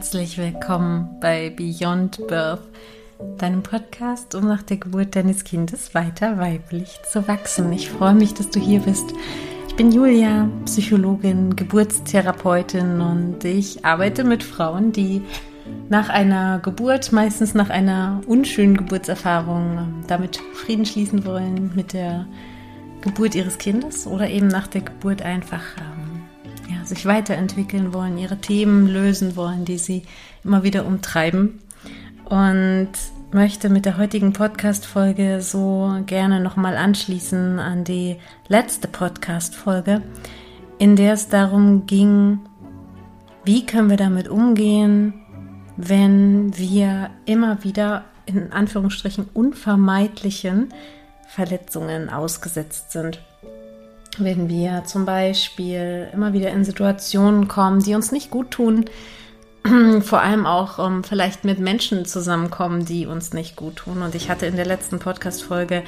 herzlich 0.00 0.38
willkommen 0.38 1.18
bei 1.20 1.50
Beyond 1.50 2.26
Birth, 2.26 2.62
deinem 3.36 3.62
Podcast, 3.62 4.34
um 4.34 4.48
nach 4.48 4.62
der 4.62 4.78
Geburt 4.78 5.14
deines 5.14 5.44
Kindes 5.44 5.94
weiter 5.94 6.38
weiblich 6.38 6.98
zu 7.02 7.28
wachsen. 7.28 7.70
Ich 7.74 7.90
freue 7.90 8.14
mich, 8.14 8.32
dass 8.32 8.48
du 8.48 8.58
hier 8.58 8.80
bist. 8.80 9.04
Ich 9.68 9.76
bin 9.76 9.92
Julia, 9.92 10.48
Psychologin, 10.64 11.54
Geburtstherapeutin 11.54 13.02
und 13.02 13.44
ich 13.44 13.84
arbeite 13.84 14.24
mit 14.24 14.42
Frauen, 14.42 14.92
die 14.92 15.20
nach 15.90 16.08
einer 16.08 16.60
Geburt, 16.60 17.12
meistens 17.12 17.52
nach 17.52 17.68
einer 17.68 18.22
unschönen 18.26 18.78
Geburtserfahrung, 18.78 20.02
damit 20.06 20.38
Frieden 20.54 20.86
schließen 20.86 21.26
wollen 21.26 21.72
mit 21.74 21.92
der 21.92 22.26
Geburt 23.02 23.34
ihres 23.34 23.58
Kindes 23.58 24.06
oder 24.06 24.30
eben 24.30 24.48
nach 24.48 24.66
der 24.66 24.80
Geburt 24.80 25.20
einfach 25.20 25.76
sich 26.90 27.06
weiterentwickeln 27.06 27.94
wollen, 27.94 28.18
ihre 28.18 28.36
Themen 28.36 28.86
lösen 28.86 29.36
wollen, 29.36 29.64
die 29.64 29.78
sie 29.78 30.02
immer 30.44 30.62
wieder 30.62 30.84
umtreiben. 30.84 31.60
Und 32.26 32.90
möchte 33.32 33.70
mit 33.70 33.86
der 33.86 33.96
heutigen 33.96 34.32
Podcast-Folge 34.32 35.40
so 35.40 36.02
gerne 36.06 36.40
nochmal 36.40 36.76
anschließen 36.76 37.58
an 37.58 37.84
die 37.84 38.16
letzte 38.48 38.88
Podcast-Folge, 38.88 40.02
in 40.78 40.96
der 40.96 41.14
es 41.14 41.28
darum 41.28 41.86
ging, 41.86 42.40
wie 43.44 43.64
können 43.64 43.88
wir 43.88 43.96
damit 43.96 44.28
umgehen, 44.28 45.14
wenn 45.76 46.56
wir 46.58 47.10
immer 47.24 47.64
wieder 47.64 48.04
in 48.26 48.52
Anführungsstrichen 48.52 49.28
unvermeidlichen 49.32 50.68
Verletzungen 51.26 52.10
ausgesetzt 52.10 52.92
sind 52.92 53.20
wenn 54.18 54.48
wir 54.48 54.84
zum 54.84 55.04
Beispiel 55.04 56.08
immer 56.12 56.32
wieder 56.32 56.50
in 56.50 56.64
Situationen 56.64 57.48
kommen, 57.48 57.80
die 57.80 57.94
uns 57.94 58.12
nicht 58.12 58.30
gut 58.30 58.50
tun, 58.50 58.86
vor 60.00 60.20
allem 60.20 60.46
auch 60.46 60.78
um, 60.78 60.96
ähm, 60.96 61.04
vielleicht 61.04 61.44
mit 61.44 61.58
Menschen 61.58 62.04
zusammenkommen, 62.04 62.84
die 62.84 63.06
uns 63.06 63.32
nicht 63.32 63.56
gut 63.56 63.76
tun. 63.76 64.02
Und 64.02 64.14
ich 64.14 64.30
hatte 64.30 64.46
in 64.46 64.56
der 64.56 64.66
letzten 64.66 64.98
Podcast-Folge, 64.98 65.82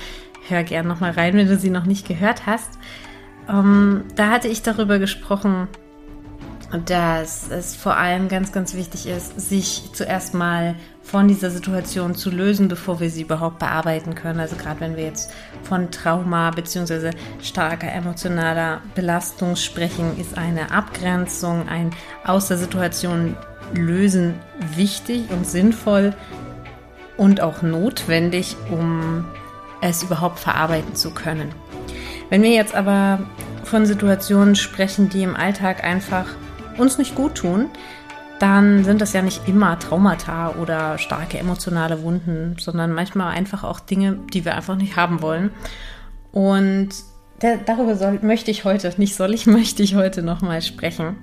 hör 0.49 0.63
gern 0.63 0.87
nochmal 0.87 1.13
rein, 1.13 1.35
wenn 1.35 1.49
du 1.49 1.57
sie 1.57 1.71
noch 1.71 1.87
nicht 1.87 2.07
gehört 2.07 2.47
hast, 2.47 2.71
um, 3.49 3.55
ähm, 3.55 4.05
da 4.15 4.31
hatte 4.31 4.49
ich 4.49 4.63
darüber 4.63 4.99
gesprochen, 4.99 5.69
dass 6.87 7.51
es 7.51 7.77
vor 7.77 7.97
allem 7.97 8.29
ganz, 8.29 8.53
ganz 8.53 8.75
wichtig 8.75 9.07
ist, 9.07 9.39
sich 9.41 9.91
zuerst 9.93 10.33
mal 10.33 10.77
von 11.03 11.29
dieser 11.29 11.51
Situation 11.51 12.15
zu 12.15 12.31
lösen, 12.31 12.69
bevor 12.69 13.01
wir 13.01 13.11
sie 13.11 13.23
überhaupt 13.23 13.59
bearbeiten 13.59 14.15
können. 14.15 14.41
Also 14.41 14.57
gerade 14.57 14.81
wenn 14.81 14.97
wir 14.97 15.05
jetzt 15.05 15.33
von 15.63 15.91
Trauma 15.91 16.51
bzw. 16.51 17.11
starker 17.43 17.93
emotionaler 17.93 18.81
Belastung 18.95 19.57
sprechen, 19.57 20.19
ist 20.19 20.39
eine 20.39 20.71
Abgrenzung, 20.71 21.69
ein 21.69 21.91
aus 22.25 22.49
der 22.49 22.59
Situation 22.59 23.37
lösen 23.75 24.35
wichtig 24.77 25.31
und 25.31 25.47
sinnvoll 25.47 26.15
und 27.17 27.41
auch 27.41 27.63
notwendig, 27.63 28.57
um 28.71 29.25
es 29.81 30.03
überhaupt 30.03 30.39
verarbeiten 30.39 30.95
zu 30.95 31.11
können. 31.11 31.53
Wenn 32.31 32.43
wir 32.43 32.51
jetzt 32.51 32.75
aber 32.75 33.19
von 33.65 33.87
Situationen 33.87 34.57
sprechen, 34.57 35.09
die 35.09 35.23
im 35.23 35.37
Alltag 35.37 35.85
einfach 35.85 36.27
uns 36.79 36.99
nicht 36.99 37.15
gut 37.15 37.35
tun, 37.35 37.69
dann 38.43 38.83
sind 38.83 39.01
das 39.01 39.13
ja 39.13 39.23
nicht 39.23 39.47
immer 39.47 39.79
Traumata 39.79 40.57
oder 40.61 40.99
starke 40.99 41.39
emotionale 41.39 42.03
Wunden, 42.03 42.57
sondern 42.59 42.93
manchmal 42.93 43.37
einfach 43.37 43.63
auch 43.63 43.79
Dinge, 43.79 44.19
die 44.35 44.45
wir 44.45 44.57
einfach 44.57 44.75
nicht 44.75 44.97
haben 44.97 45.23
wollen. 45.23 45.53
Und 46.33 46.89
der, 47.41 47.59
darüber 47.59 47.95
soll, 47.95 48.19
möchte 48.21 48.51
ich 48.51 48.65
heute, 48.65 48.93
nicht 48.97 49.15
soll 49.15 49.33
ich, 49.33 49.47
möchte 49.47 49.85
ich 49.85 49.95
heute 49.95 50.23
nochmal 50.25 50.61
sprechen. 50.61 51.17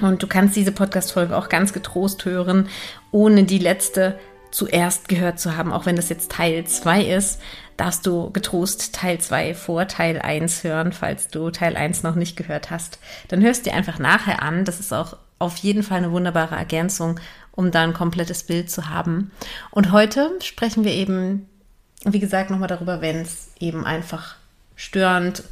Und 0.00 0.22
du 0.22 0.28
kannst 0.28 0.54
diese 0.54 0.70
Podcast-Folge 0.70 1.36
auch 1.36 1.48
ganz 1.48 1.72
getrost 1.72 2.24
hören, 2.24 2.68
ohne 3.10 3.42
die 3.42 3.58
letzte 3.58 4.16
zuerst 4.52 5.08
gehört 5.08 5.40
zu 5.40 5.56
haben. 5.56 5.72
Auch 5.72 5.84
wenn 5.84 5.96
das 5.96 6.10
jetzt 6.10 6.30
Teil 6.30 6.64
2 6.64 7.06
ist, 7.06 7.40
darfst 7.76 8.06
du 8.06 8.30
getrost 8.30 8.94
Teil 8.94 9.18
2 9.18 9.54
vor 9.54 9.88
Teil 9.88 10.20
1 10.20 10.62
hören, 10.62 10.92
falls 10.92 11.26
du 11.26 11.50
Teil 11.50 11.76
1 11.76 12.04
noch 12.04 12.14
nicht 12.14 12.36
gehört 12.36 12.70
hast. 12.70 13.00
Dann 13.26 13.42
hörst 13.42 13.66
du 13.66 13.70
dir 13.70 13.76
einfach 13.76 13.98
nachher 13.98 14.42
an. 14.42 14.64
Das 14.64 14.78
ist 14.78 14.92
auch 14.92 15.16
auf 15.38 15.56
jeden 15.58 15.82
Fall 15.82 15.98
eine 15.98 16.12
wunderbare 16.12 16.56
Ergänzung, 16.56 17.20
um 17.52 17.70
da 17.70 17.82
ein 17.82 17.92
komplettes 17.92 18.42
Bild 18.42 18.70
zu 18.70 18.88
haben. 18.88 19.30
Und 19.70 19.92
heute 19.92 20.30
sprechen 20.42 20.84
wir 20.84 20.92
eben, 20.92 21.48
wie 22.04 22.20
gesagt, 22.20 22.50
nochmal 22.50 22.68
darüber, 22.68 23.00
wenn 23.00 23.16
es 23.16 23.48
eben 23.58 23.84
einfach 23.84 24.36
störend, 24.76 25.42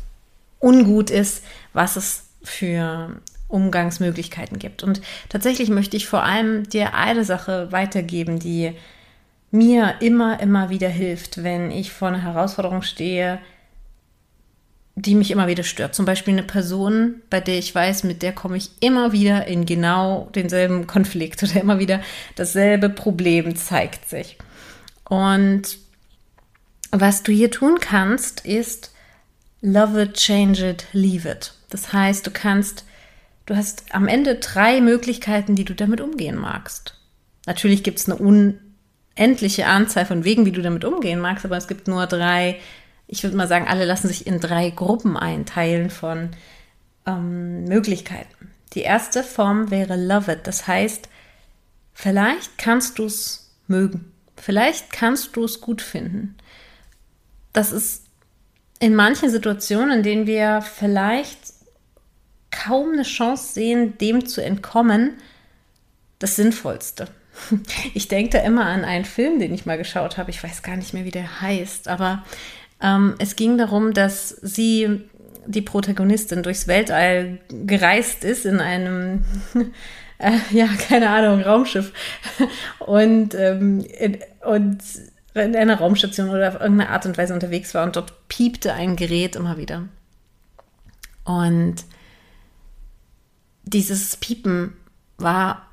ungut 0.61 1.11
ist, 1.11 1.45
was 1.73 1.97
es 1.97 2.25
für 2.43 3.21
Umgangsmöglichkeiten 3.49 4.59
gibt. 4.59 4.83
Und 4.83 5.01
tatsächlich 5.29 5.69
möchte 5.69 5.97
ich 5.97 6.07
vor 6.07 6.23
allem 6.23 6.69
dir 6.69 6.95
eine 6.95 7.25
Sache 7.25 7.71
weitergeben, 7.73 8.39
die 8.39 8.73
mir 9.51 9.95
immer, 10.01 10.41
immer 10.41 10.71
wieder 10.71 10.89
hilft, 10.89 11.43
wenn 11.43 11.71
ich 11.71 11.93
vor 11.93 12.09
einer 12.09 12.23
Herausforderung 12.23 12.83
stehe, 12.83 13.39
die 14.97 15.15
mich 15.15 15.31
immer 15.31 15.49
wieder 15.49 15.65
stört. 15.65 15.95
Zum 15.95 16.05
Beispiel 16.05 16.35
eine 16.35 16.45
Person, 16.45 17.23
bei 17.29 17.41
der 17.41 17.59
ich 17.59 17.75
weiß, 17.75 18.05
mit 18.05 18.23
der 18.23 18.33
komme 18.33 18.57
ich 18.57 18.71
immer 18.81 19.13
wieder 19.13 19.47
in 19.47 19.67
genau 19.67 20.31
denselben 20.35 20.87
Konflikt 20.87 21.43
oder 21.43 21.61
immer 21.61 21.79
wieder 21.79 22.01
dasselbe 22.37 22.89
Problem 22.89 23.57
zeigt 23.57 24.09
sich. 24.09 24.39
Und 25.09 25.79
was 26.91 27.25
du 27.25 27.33
hier 27.33 27.51
tun 27.51 27.79
kannst, 27.81 28.47
ist 28.47 28.93
love 29.61 30.01
it, 30.01 30.15
change 30.15 30.69
it, 30.69 30.87
leave 30.93 31.29
it. 31.29 31.55
Das 31.71 31.93
heißt, 31.93 32.25
du 32.25 32.31
kannst, 32.31 32.85
du 33.47 33.57
hast 33.57 33.85
am 33.91 34.07
Ende 34.07 34.37
drei 34.37 34.81
Möglichkeiten, 34.81 35.57
die 35.57 35.65
du 35.65 35.75
damit 35.75 36.01
umgehen 36.01 36.37
magst. 36.37 37.01
Natürlich 37.47 37.83
gibt 37.83 37.99
es 37.99 38.09
eine 38.09 38.17
unendliche 38.17 39.67
Anzahl 39.67 40.07
von 40.07 40.23
Wegen, 40.25 40.47
wie 40.47 40.53
du 40.53 40.63
damit 40.63 40.85
umgehen 40.85 41.19
magst, 41.19 41.45
aber 41.45 41.57
es 41.57 41.67
gibt 41.67 41.89
nur 41.89 42.07
drei 42.07 42.61
ich 43.15 43.23
würde 43.23 43.37
mal 43.37 43.47
sagen, 43.47 43.69
alle 43.69 43.85
lassen 43.85 44.09
sich 44.09 44.27
in 44.27 44.41
drei 44.41 44.71
Gruppen 44.71 45.17
einteilen 45.17 45.89
von 45.89 46.31
ähm, 47.07 47.65
Möglichkeiten. 47.65 48.51
Die 48.73 48.83
erste 48.83 49.23
Form 49.23 49.71
wäre 49.71 49.97
Love 49.97 50.33
It. 50.33 50.41
Das 50.49 50.67
heißt, 50.67 51.09
vielleicht 51.93 52.59
kannst 52.59 52.99
du 52.99 53.05
es 53.05 53.53
mögen. 53.69 54.13
Vielleicht 54.37 54.93
kannst 54.93 55.37
du 55.37 55.45
es 55.45 55.61
gut 55.61 55.81
finden. 55.81 56.37
Das 57.53 57.71
ist 57.71 58.07
in 58.81 58.97
manchen 58.97 59.31
Situationen, 59.31 59.99
in 59.99 60.03
denen 60.03 60.27
wir 60.27 60.61
vielleicht 60.61 61.39
kaum 62.51 62.95
eine 62.95 63.05
Chance 63.05 63.55
sehen, 63.55 63.97
dem 63.99 64.27
zu 64.27 64.43
entkommen, 64.43 65.15
das 66.19 66.37
Sinnvollste. 66.37 67.09
Ich 67.95 68.09
denke 68.09 68.31
da 68.31 68.45
immer 68.45 68.67
an 68.67 68.85
einen 68.85 69.05
Film, 69.05 69.39
den 69.39 69.55
ich 69.55 69.67
mal 69.67 69.79
geschaut 69.79 70.19
habe. 70.19 70.31
Ich 70.31 70.43
weiß 70.43 70.63
gar 70.63 70.77
nicht 70.77 70.95
mehr, 70.95 71.05
wie 71.05 71.11
der 71.11 71.41
heißt, 71.41 71.87
aber 71.89 72.25
ähm, 72.85 73.15
es 73.19 73.35
ging 73.35 73.57
darum, 73.57 73.95
dass 73.95 74.29
sie, 74.29 75.09
die 75.47 75.63
Protagonistin, 75.63 76.43
durchs 76.43 76.69
Weltall 76.69 77.39
gereist 77.49 78.25
ist 78.25 78.45
in 78.45 78.61
einem, 78.61 79.25
äh, 80.19 80.37
ja, 80.51 80.69
keine 80.89 81.09
Ahnung, 81.09 81.41
Raumschiff 81.41 81.95
und, 82.81 83.35
ähm, 83.35 83.81
in, 83.99 84.19
und 84.45 84.83
in 85.33 85.57
einer 85.57 85.79
Raumstation 85.79 86.29
oder 86.29 86.49
auf 86.49 86.61
irgendeine 86.61 86.91
Art 86.91 87.07
und 87.07 87.17
Weise 87.17 87.33
unterwegs 87.33 87.73
war 87.75 87.85
und 87.85 87.97
dort 87.97 88.29
piepte 88.29 88.75
ein 88.75 88.97
Gerät 88.97 89.35
immer 89.35 89.57
wieder. 89.57 89.89
Und 91.25 91.77
dieses 93.63 94.19
Piepen 94.19 94.75
war 95.17 95.71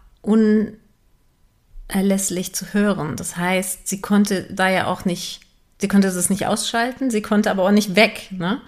unerlässlich 1.89 2.55
zu 2.55 2.73
hören. 2.73 3.17
Das 3.17 3.35
heißt, 3.35 3.85
sie 3.89 3.99
konnte 3.99 4.43
da 4.49 4.69
ja 4.69 4.87
auch 4.87 5.03
nicht 5.03 5.41
Sie 5.81 5.87
konnte 5.87 6.07
es 6.07 6.29
nicht 6.29 6.45
ausschalten, 6.45 7.09
sie 7.09 7.23
konnte 7.23 7.49
aber 7.49 7.63
auch 7.63 7.71
nicht 7.71 7.95
weg. 7.95 8.29
Ne? 8.29 8.61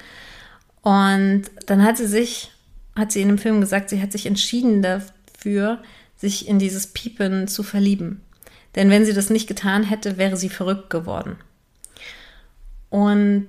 Und 0.81 1.43
dann 1.67 1.83
hat 1.83 1.97
sie 1.97 2.07
sich, 2.07 2.51
hat 2.95 3.11
sie 3.11 3.21
in 3.21 3.27
dem 3.27 3.37
Film 3.37 3.61
gesagt, 3.61 3.89
sie 3.89 4.01
hat 4.01 4.11
sich 4.11 4.25
entschieden 4.25 4.81
dafür, 4.81 5.81
sich 6.17 6.47
in 6.47 6.57
dieses 6.57 6.87
Piepen 6.87 7.47
zu 7.47 7.61
verlieben. 7.61 8.21
Denn 8.75 8.89
wenn 8.89 9.05
sie 9.05 9.13
das 9.13 9.29
nicht 9.29 9.47
getan 9.47 9.83
hätte, 9.83 10.17
wäre 10.17 10.37
sie 10.37 10.49
verrückt 10.49 10.89
geworden. 10.89 11.35
Und 12.89 13.47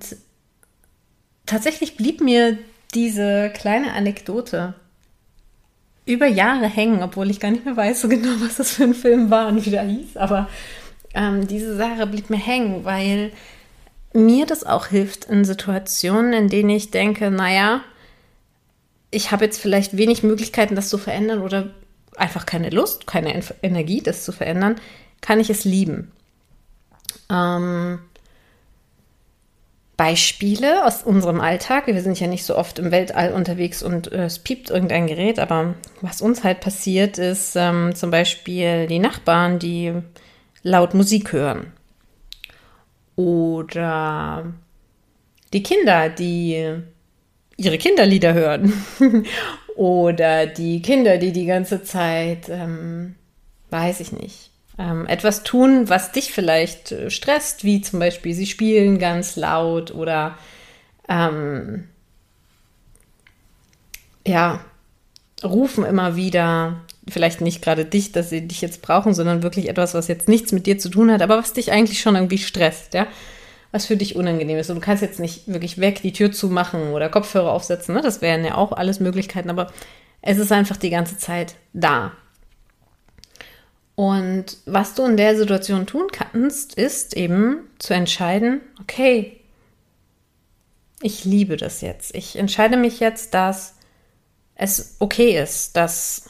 tatsächlich 1.47 1.97
blieb 1.97 2.21
mir 2.21 2.57
diese 2.93 3.51
kleine 3.55 3.93
Anekdote 3.93 4.75
über 6.05 6.27
Jahre 6.27 6.67
hängen, 6.67 7.01
obwohl 7.01 7.31
ich 7.31 7.39
gar 7.39 7.49
nicht 7.49 7.65
mehr 7.65 7.75
weiß 7.75 8.01
so 8.01 8.09
genau, 8.09 8.33
was 8.39 8.57
das 8.57 8.71
für 8.71 8.83
ein 8.83 8.93
Film 8.93 9.31
war 9.31 9.47
und 9.47 9.65
wie 9.65 9.71
der 9.71 9.83
hieß. 9.83 10.17
Aber 10.17 10.49
ähm, 11.15 11.47
diese 11.47 11.75
Sache 11.75 12.05
blieb 12.05 12.29
mir 12.29 12.37
hängen, 12.37 12.85
weil 12.85 13.31
mir 14.15 14.45
das 14.45 14.63
auch 14.63 14.87
hilft 14.87 15.25
in 15.25 15.45
Situationen, 15.45 16.33
in 16.33 16.49
denen 16.49 16.69
ich 16.69 16.91
denke, 16.91 17.29
naja, 17.31 17.81
ich 19.11 19.31
habe 19.31 19.45
jetzt 19.45 19.59
vielleicht 19.59 19.97
wenig 19.97 20.23
Möglichkeiten, 20.23 20.75
das 20.75 20.89
zu 20.89 20.97
verändern 20.97 21.41
oder 21.41 21.69
einfach 22.17 22.45
keine 22.45 22.69
Lust, 22.69 23.07
keine 23.07 23.41
Energie, 23.61 24.01
das 24.01 24.23
zu 24.23 24.31
verändern, 24.31 24.75
kann 25.21 25.39
ich 25.39 25.49
es 25.49 25.65
lieben. 25.65 26.11
Ähm, 27.29 27.99
Beispiele 29.97 30.85
aus 30.85 31.03
unserem 31.03 31.39
Alltag. 31.39 31.87
Wir 31.87 32.01
sind 32.01 32.19
ja 32.19 32.27
nicht 32.27 32.43
so 32.43 32.57
oft 32.57 32.79
im 32.79 32.91
Weltall 32.91 33.31
unterwegs 33.31 33.81
und 33.81 34.11
äh, 34.11 34.25
es 34.25 34.39
piept 34.39 34.69
irgendein 34.69 35.07
Gerät, 35.07 35.39
aber 35.39 35.75
was 36.01 36.21
uns 36.21 36.43
halt 36.43 36.59
passiert, 36.59 37.17
ist 37.17 37.55
ähm, 37.55 37.95
zum 37.95 38.11
Beispiel 38.11 38.87
die 38.87 38.99
Nachbarn, 38.99 39.59
die 39.59 39.93
laut 40.63 40.93
Musik 40.93 41.31
hören. 41.31 41.71
Oder 43.15 44.53
die 45.53 45.63
Kinder, 45.63 46.09
die 46.09 46.81
ihre 47.57 47.77
Kinderlieder 47.77 48.33
hören. 48.33 48.73
Oder 49.75 50.45
die 50.45 50.81
Kinder, 50.81 51.17
die 51.17 51.31
die 51.31 51.45
ganze 51.45 51.83
Zeit, 51.83 52.49
ähm, 52.49 53.15
weiß 53.69 53.99
ich 53.99 54.11
nicht, 54.11 54.51
ähm, 54.77 55.05
etwas 55.07 55.43
tun, 55.43 55.89
was 55.89 56.11
dich 56.11 56.31
vielleicht 56.31 56.91
äh, 56.91 57.09
stresst, 57.09 57.63
wie 57.63 57.81
zum 57.81 57.99
Beispiel 57.99 58.33
sie 58.33 58.45
spielen 58.45 58.99
ganz 58.99 59.35
laut 59.35 59.93
oder 59.93 60.37
ähm, 61.09 61.87
ja, 64.25 64.63
rufen 65.43 65.85
immer 65.85 66.15
wieder, 66.15 66.81
vielleicht 67.07 67.41
nicht 67.41 67.61
gerade 67.61 67.85
dich, 67.85 68.11
dass 68.11 68.29
sie 68.29 68.47
dich 68.47 68.61
jetzt 68.61 68.81
brauchen, 68.81 69.13
sondern 69.13 69.43
wirklich 69.43 69.69
etwas, 69.69 69.93
was 69.93 70.07
jetzt 70.07 70.27
nichts 70.27 70.51
mit 70.51 70.65
dir 70.65 70.77
zu 70.77 70.89
tun 70.89 71.11
hat, 71.11 71.21
aber 71.21 71.37
was 71.37 71.53
dich 71.53 71.71
eigentlich 71.71 72.01
schon 72.01 72.15
irgendwie 72.15 72.37
stresst, 72.37 72.93
ja, 72.93 73.07
was 73.71 73.85
für 73.85 73.97
dich 73.97 74.15
unangenehm 74.15 74.57
ist. 74.57 74.69
Und 74.69 74.77
du 74.77 74.81
kannst 74.81 75.03
jetzt 75.03 75.19
nicht 75.19 75.47
wirklich 75.47 75.79
weg 75.79 76.01
die 76.01 76.13
Tür 76.13 76.31
zumachen 76.31 76.93
oder 76.93 77.09
Kopfhörer 77.09 77.51
aufsetzen, 77.51 77.95
ne? 77.95 78.01
das 78.01 78.21
wären 78.21 78.43
ja 78.43 78.55
auch 78.55 78.71
alles 78.71 78.99
Möglichkeiten, 78.99 79.49
aber 79.49 79.71
es 80.21 80.37
ist 80.37 80.51
einfach 80.51 80.77
die 80.77 80.89
ganze 80.89 81.17
Zeit 81.17 81.55
da. 81.73 82.11
Und 83.95 84.57
was 84.65 84.93
du 84.93 85.05
in 85.05 85.15
der 85.15 85.37
Situation 85.37 85.85
tun 85.85 86.07
kannst, 86.11 86.75
ist 86.75 87.15
eben 87.15 87.69
zu 87.79 87.93
entscheiden, 87.93 88.61
okay, 88.81 89.39
ich 91.01 91.23
liebe 91.23 91.55
das 91.55 91.81
jetzt. 91.81 92.13
Ich 92.15 92.35
entscheide 92.35 92.77
mich 92.77 92.99
jetzt, 92.99 93.33
dass 93.33 93.75
es 94.55 94.95
okay 94.99 95.41
ist, 95.41 95.77
dass, 95.77 96.29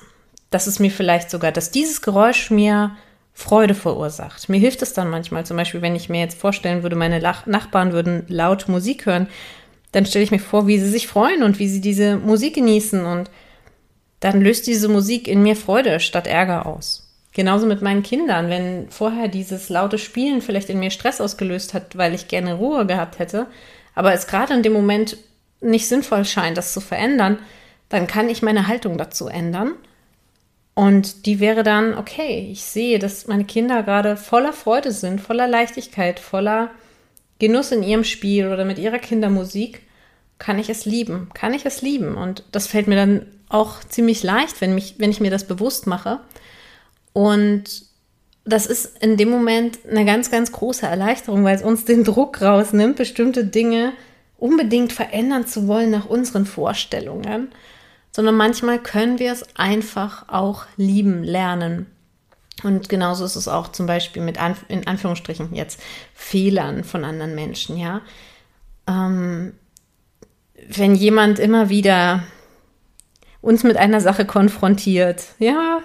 dass 0.56 0.68
es 0.68 0.80
mir 0.80 0.90
vielleicht 0.90 1.30
sogar, 1.30 1.52
dass 1.52 1.70
dieses 1.70 2.02
Geräusch 2.02 2.50
mir 2.50 2.96
Freude 3.34 3.76
verursacht. 3.76 4.48
Mir 4.48 4.58
hilft 4.58 4.82
es 4.82 4.94
dann 4.94 5.10
manchmal, 5.10 5.46
zum 5.46 5.58
Beispiel, 5.58 5.82
wenn 5.82 5.98
ich 5.98 6.08
mir 6.08 6.22
jetzt 6.22 6.40
vorstellen 6.40 6.82
würde, 6.82 6.96
meine 6.96 7.20
Lach 7.20 7.46
Nachbarn 7.46 7.92
würden 7.92 8.24
laut 8.30 8.70
Musik 8.70 9.06
hören, 9.06 9.28
dann 9.92 10.06
stelle 10.06 10.24
ich 10.24 10.32
mir 10.32 10.40
vor, 10.40 10.66
wie 10.66 10.80
sie 10.80 10.88
sich 10.88 11.10
freuen 11.10 11.44
und 11.44 11.60
wie 11.60 11.68
sie 11.68 11.82
diese 11.82 12.16
Musik 12.16 12.56
genießen 12.56 13.06
und 13.06 13.30
dann 14.22 14.40
löst 14.40 14.66
diese 14.66 14.88
Musik 14.88 15.28
in 15.28 15.44
mir 15.44 15.58
Freude 15.58 16.00
statt 16.00 16.26
Ärger 16.26 16.66
aus. 16.66 17.12
Genauso 17.34 17.66
mit 17.66 17.82
meinen 17.82 18.02
Kindern, 18.02 18.50
wenn 18.50 18.90
vorher 18.90 19.28
dieses 19.28 19.68
laute 19.68 19.98
Spielen 19.98 20.42
vielleicht 20.42 20.70
in 20.70 20.80
mir 20.80 20.90
Stress 20.90 21.20
ausgelöst 21.20 21.74
hat, 21.74 21.98
weil 21.98 22.14
ich 22.14 22.30
gerne 22.30 22.54
Ruhe 22.54 22.86
gehabt 22.86 23.20
hätte, 23.20 23.48
aber 23.94 24.14
es 24.14 24.28
gerade 24.28 24.54
in 24.54 24.64
dem 24.64 24.72
Moment 24.72 25.18
nicht 25.60 25.90
sinnvoll 25.90 26.24
scheint, 26.24 26.58
das 26.58 26.72
zu 26.72 26.80
verändern, 26.80 27.40
dann 27.90 28.08
kann 28.08 28.30
ich 28.30 28.42
meine 28.42 28.68
Haltung 28.68 28.98
dazu 28.98 29.28
ändern. 29.28 29.74
Und 30.76 31.26
die 31.26 31.40
wäre 31.40 31.64
dann, 31.64 31.98
okay, 31.98 32.50
ich 32.52 32.64
sehe, 32.66 33.00
dass 33.00 33.28
meine 33.28 33.46
Kinder 33.46 33.82
gerade 33.84 34.18
voller 34.18 34.54
Freude 34.54 34.92
sind, 34.92 35.22
voller 35.22 35.48
Leichtigkeit, 35.48 36.20
voller 36.20 36.70
Genuss 37.40 37.72
in 37.72 37.82
ihrem 37.82 38.04
Spiel 38.04 38.48
oder 38.48 38.66
mit 38.66 38.78
ihrer 38.78 39.00
Kindermusik. 39.00 39.82
Kann 40.38 40.60
ich 40.60 40.70
es 40.70 40.86
lieben? 40.86 41.30
Kann 41.34 41.54
ich 41.54 41.66
es 41.66 41.82
lieben? 41.82 42.16
Und 42.16 42.44
das 42.52 42.68
fällt 42.68 42.88
mir 42.88 42.98
dann 42.98 43.26
auch 43.48 43.84
ziemlich 43.86 44.22
leicht, 44.22 44.60
wenn, 44.60 44.76
mich, 44.76 44.96
wenn 44.98 45.12
ich 45.12 45.22
mir 45.22 45.32
das 45.32 45.48
bewusst 45.48 45.88
mache. 45.88 46.20
Und 47.14 47.86
das 48.44 48.66
ist 48.66 49.02
in 49.02 49.16
dem 49.16 49.30
Moment 49.30 49.80
eine 49.90 50.04
ganz, 50.04 50.30
ganz 50.30 50.52
große 50.52 50.86
Erleichterung, 50.86 51.46
weil 51.46 51.56
es 51.56 51.64
uns 51.64 51.86
den 51.86 52.04
Druck 52.04 52.42
rausnimmt, 52.42 52.98
bestimmte 52.98 53.46
Dinge 53.46 53.94
unbedingt 54.38 54.92
verändern 54.92 55.48
zu 55.48 55.68
wollen 55.68 55.90
nach 55.90 56.06
unseren 56.06 56.46
Vorstellungen, 56.46 57.50
sondern 58.16 58.38
manchmal 58.38 58.80
können 58.80 59.20
wir 59.20 59.34
es 59.34 59.44
einfach 59.58 60.30
auch 60.30 60.68
lieben 60.78 61.22
lernen. 61.22 61.88
Und 62.64 62.88
genauso 62.88 63.26
ist 63.26 63.36
es 63.36 63.50
auch 63.50 63.74
zum 63.74 63.88
Beispiel 63.88 64.22
mit 64.22 64.42
Anf 64.42 64.64
in 64.70 64.88
Anführungsstrichen 64.88 65.54
jetzt 65.54 65.82
Fehlern 66.14 66.86
von 66.86 67.04
anderen 67.04 67.36
Menschen, 67.36 67.76
ja. 67.76 68.00
Ähm, 68.88 69.52
wenn 70.70 70.96
jemand 70.96 71.40
immer 71.40 71.68
wieder 71.68 72.24
uns 73.42 73.64
mit 73.64 73.76
einer 73.76 74.00
Sache 74.00 74.24
konfrontiert, 74.24 75.26
ja, 75.40 75.82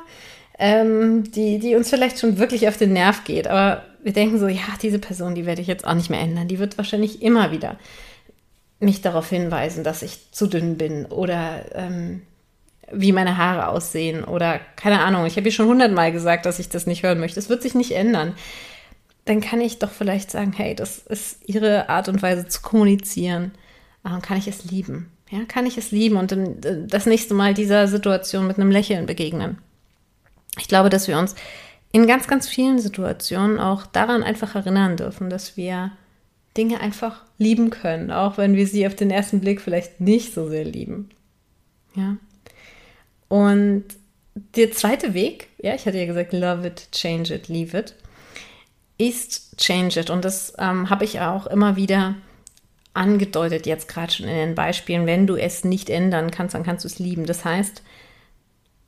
ähm, 0.57 1.33
die, 1.33 1.59
die 1.59 1.75
uns 1.75 1.91
vielleicht 1.91 2.21
schon 2.21 2.39
wirklich 2.39 2.69
auf 2.69 2.77
den 2.77 2.93
Nerv 2.93 3.25
geht. 3.25 3.49
Aber 3.49 3.83
wir 4.05 4.13
denken 4.13 4.39
so, 4.39 4.47
ja, 4.47 4.63
diese 4.81 5.01
Person, 5.01 5.35
die 5.35 5.47
werde 5.47 5.63
ich 5.63 5.67
jetzt 5.67 5.85
auch 5.85 5.95
nicht 5.95 6.11
mehr 6.11 6.21
ändern. 6.21 6.47
Die 6.47 6.61
wird 6.61 6.79
wahrscheinlich 6.79 7.23
immer 7.23 7.51
wieder 7.51 7.77
mich 8.81 9.03
darauf 9.03 9.29
hinweisen, 9.29 9.85
dass 9.85 10.03
ich 10.03 10.33
zu 10.33 10.47
dünn 10.47 10.77
bin 10.77 11.07
oder 11.07 11.65
ähm, 11.75 12.23
wie 12.91 13.13
meine 13.13 13.37
Haare 13.37 13.69
aussehen 13.69 14.25
oder 14.25 14.59
keine 14.77 15.01
Ahnung. 15.01 15.27
Ich 15.27 15.37
habe 15.37 15.47
ihr 15.47 15.53
schon 15.53 15.69
hundertmal 15.69 16.13
gesagt, 16.13 16.47
dass 16.47 16.59
ich 16.59 16.71
das 16.71 16.87
nicht 16.87 17.03
hören 17.03 17.21
möchte. 17.21 17.39
Es 17.39 17.49
wird 17.49 17.63
sich 17.63 17.75
nicht 17.75 17.93
ändern. 17.93 18.35
Dann 19.27 19.41
kann 19.41 19.61
ich 19.61 19.79
doch 19.79 19.91
vielleicht 19.91 20.31
sagen, 20.31 20.53
hey, 20.57 20.75
das 20.75 20.99
ist 20.99 21.47
ihre 21.47 21.89
Art 21.89 22.09
und 22.09 22.23
Weise 22.23 22.49
zu 22.49 22.63
kommunizieren. 22.63 23.53
Ähm, 24.05 24.23
kann 24.23 24.39
ich 24.39 24.49
es 24.49 24.65
lieben? 24.65 25.13
Ja, 25.31 25.45
kann 25.47 25.67
ich 25.67 25.79
es 25.79 25.93
lieben 25.93 26.17
und 26.17 26.33
dann 26.33 26.63
äh, 26.63 26.87
das 26.87 27.07
nächste 27.07 27.35
Mal 27.35 27.55
dieser 27.55 27.87
Situation 27.87 28.47
mit 28.47 28.59
einem 28.59 28.71
Lächeln 28.71 29.07
begegnen. 29.07 29.59
Ich 30.59 30.67
glaube, 30.67 30.91
dass 30.91 31.07
wir 31.07 31.19
uns 31.19 31.37
in 31.93 32.07
ganz, 32.07 32.27
ganz 32.27 32.49
vielen 32.49 32.79
Situationen 32.79 33.61
auch 33.61 33.87
daran 33.87 34.23
einfach 34.23 34.55
erinnern 34.55 34.97
dürfen, 34.97 35.31
dass 35.31 35.57
wir 35.57 35.93
Dinge 36.57 36.81
einfach 36.81 37.23
lieben 37.39 37.71
können, 37.71 38.11
auch 38.11 38.39
wenn 38.39 38.55
wir 38.55 38.67
sie 38.67 38.87
auf 38.87 38.95
den 38.95 39.11
ersten 39.11 39.41
Blick 39.41 39.61
vielleicht 39.61 40.01
nicht 40.01 40.35
so 40.35 40.49
sehr 40.49 40.65
lieben. 40.65 41.11
Ja. 41.95 42.17
Und 43.29 43.85
der 44.57 44.73
zweite 44.73 45.15
Weg, 45.15 45.49
ja, 45.59 45.75
ich 45.75 45.87
hatte 45.87 45.99
ja 45.99 46.07
gesagt, 46.07 46.33
love 46.33 46.67
it, 46.67 46.89
change 46.93 47.35
it, 47.35 47.49
leave 47.49 47.77
it, 47.77 47.95
ist 48.99 49.57
change 49.59 50.01
it. 50.01 50.11
Und 50.11 50.25
das 50.25 50.53
ähm, 50.59 50.91
habe 50.91 51.05
ich 51.05 51.21
auch 51.21 51.47
immer 51.47 51.77
wieder 51.77 52.17
angedeutet, 52.93 53.67
jetzt 53.67 53.89
gerade 53.89 54.13
schon 54.13 54.27
in 54.27 54.35
den 54.35 54.55
Beispielen. 54.55 55.07
Wenn 55.07 55.27
du 55.27 55.37
es 55.37 55.65
nicht 55.65 55.89
ändern 55.91 56.31
kannst, 56.31 56.55
dann 56.55 56.65
kannst 56.65 56.85
du 56.85 56.89
es 56.89 56.99
lieben. 56.99 57.27
Das 57.27 57.45
heißt, 57.45 57.83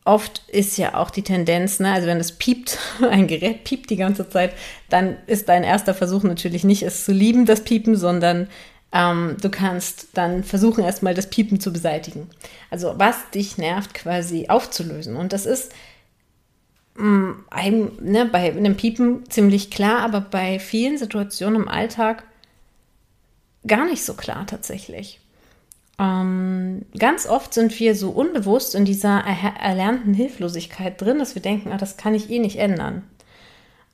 oft 0.05 0.43
ist 0.49 0.79
ja 0.79 0.95
auch 0.95 1.11
die 1.11 1.23
Tendenz, 1.23 1.79
ne, 1.81 1.93
also 1.93 2.07
wenn 2.07 2.19
es 2.19 2.33
piept, 2.33 2.79
ein 3.11 3.27
Gerät 3.27 3.65
piept 3.65 3.91
die 3.91 3.97
ganze 3.97 4.29
Zeit, 4.29 4.55
dann 4.89 5.17
ist 5.27 5.49
dein 5.49 5.65
erster 5.65 5.95
Versuch 5.95 6.23
natürlich 6.23 6.65
nicht, 6.65 6.83
es 6.83 7.05
zu 7.05 7.13
lieben, 7.13 7.47
das 7.47 7.63
Piepen, 7.65 7.97
sondern 7.97 8.49
ähm, 8.93 9.37
du 9.41 9.49
kannst 9.49 10.09
dann 10.15 10.45
versuchen, 10.45 10.85
erstmal 10.85 11.15
das 11.15 11.31
Piepen 11.31 11.61
zu 11.61 11.73
beseitigen. 11.73 12.29
Also 12.71 12.95
was 12.97 13.31
dich 13.31 13.59
nervt, 13.59 13.95
quasi 13.95 14.49
aufzulösen. 14.49 15.17
Und 15.17 15.33
das 15.33 15.47
ist 15.47 15.73
mh, 16.97 17.07
mm, 17.07 17.45
ein, 17.51 17.91
ne, 18.01 18.27
bei 18.27 18.51
einem 18.53 18.77
Piepen 18.77 19.29
ziemlich 19.31 19.71
klar, 19.71 20.01
aber 20.01 20.21
bei 20.21 20.59
vielen 20.59 20.99
Situationen 20.99 21.63
im 21.63 21.69
Alltag 21.69 22.25
gar 23.67 23.87
nicht 23.87 24.05
so 24.05 24.15
klar 24.15 24.47
tatsächlich. 24.47 25.21
Ähm, 26.03 26.85
ganz 26.99 27.27
oft 27.27 27.55
sind 27.55 27.79
wir 27.79 27.95
so 27.95 28.11
unbewusst 28.11 28.75
in 28.75 28.85
dieser 28.85 29.23
er 29.25 29.55
erlernten 29.61 30.15
Hilflosigkeit 30.15 31.01
drin, 31.01 31.21
dass 31.21 31.37
wir 31.37 31.43
denken, 31.43 31.71
ah, 31.71 31.77
das 31.77 31.97
kann 31.97 32.15
ich 32.15 32.29
eh 32.29 32.41
nicht 32.41 32.59
ändern. 32.59 33.05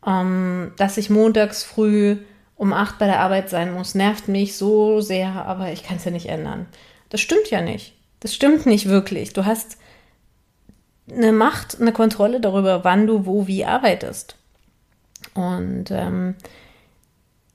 Ähm, 0.07 0.73
dass 0.79 0.97
ich 0.97 1.11
montags 1.11 1.65
früh 1.65 2.17
um 2.57 2.73
acht 2.73 2.99
bei 2.99 3.07
der 3.07 3.21
Arbeit 3.21 3.51
sein 3.51 3.75
muss, 3.75 3.95
nervt 3.95 4.27
mich 4.27 4.57
so 4.57 5.01
sehr, 5.01 5.45
aber 5.45 5.71
ich 5.71 5.85
kann 5.85 5.99
es 5.99 6.05
ja 6.05 6.11
nicht 6.11 6.29
ändern. 6.29 6.67
Das 7.11 7.21
stimmt 7.21 7.51
ja 7.51 7.61
nicht. 7.61 7.95
Das 8.21 8.35
stimmt 8.35 8.65
nicht 8.65 8.89
wirklich. 8.89 9.33
Du 9.33 9.45
hast 9.45 9.77
eine 11.13 11.33
Macht, 11.33 11.81
eine 11.81 11.93
Kontrolle 11.93 12.41
darüber, 12.41 12.85
wann 12.85 13.07
du 13.07 13.27
wo 13.27 13.47
wie 13.47 13.65
arbeitest. 13.65 14.37
Und 15.35 15.91
ähm, 15.91 16.35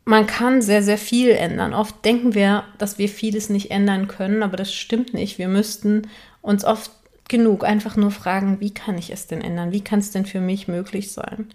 man 0.06 0.28
kann 0.28 0.62
sehr, 0.62 0.84
sehr 0.84 0.98
viel 0.98 1.30
ändern. 1.30 1.74
Oft 1.74 2.04
denken 2.04 2.34
wir, 2.34 2.66
dass 2.78 2.98
wir 2.98 3.08
vieles 3.08 3.50
nicht 3.50 3.72
ändern 3.72 4.08
können, 4.08 4.44
aber 4.44 4.58
das 4.58 4.74
stimmt 4.74 5.14
nicht. 5.14 5.38
Wir 5.38 5.48
müssten 5.48 6.10
uns 6.42 6.66
oft 6.66 6.92
genug 7.30 7.64
einfach 7.64 7.96
nur 7.96 8.12
fragen, 8.12 8.60
wie 8.60 8.74
kann 8.74 8.98
ich 8.98 9.12
es 9.12 9.28
denn 9.28 9.42
ändern? 9.42 9.72
Wie 9.72 9.84
kann 9.84 10.00
es 10.00 10.12
denn 10.12 10.26
für 10.26 10.42
mich 10.42 10.68
möglich 10.68 11.12
sein? 11.12 11.48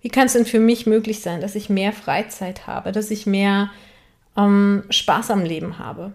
Wie 0.00 0.10
kann 0.10 0.26
es 0.26 0.34
denn 0.34 0.46
für 0.46 0.60
mich 0.60 0.86
möglich 0.86 1.20
sein, 1.20 1.40
dass 1.40 1.56
ich 1.56 1.68
mehr 1.68 1.92
Freizeit 1.92 2.68
habe, 2.68 2.92
dass 2.92 3.10
ich 3.10 3.26
mehr 3.26 3.70
ähm, 4.36 4.84
Spaß 4.90 5.32
am 5.32 5.42
Leben 5.42 5.78
habe? 5.78 6.12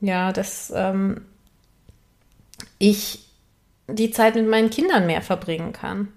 Ja, 0.00 0.32
dass 0.32 0.72
ähm, 0.74 1.20
ich 2.78 3.20
die 3.86 4.10
Zeit 4.10 4.34
mit 4.34 4.48
meinen 4.48 4.70
Kindern 4.70 5.06
mehr 5.06 5.22
verbringen 5.22 5.72
kann 5.72 6.08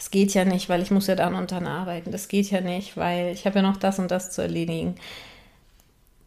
das 0.00 0.10
geht 0.10 0.32
ja 0.32 0.46
nicht, 0.46 0.70
weil 0.70 0.80
ich 0.80 0.90
muss 0.90 1.08
ja 1.08 1.14
dann 1.14 1.34
und 1.34 1.52
dann 1.52 1.66
arbeiten. 1.66 2.10
Das 2.10 2.28
geht 2.28 2.50
ja 2.50 2.62
nicht, 2.62 2.96
weil 2.96 3.34
ich 3.34 3.44
habe 3.44 3.56
ja 3.56 3.62
noch 3.62 3.76
das 3.76 3.98
und 3.98 4.10
das 4.10 4.30
zu 4.30 4.40
erledigen. 4.40 4.94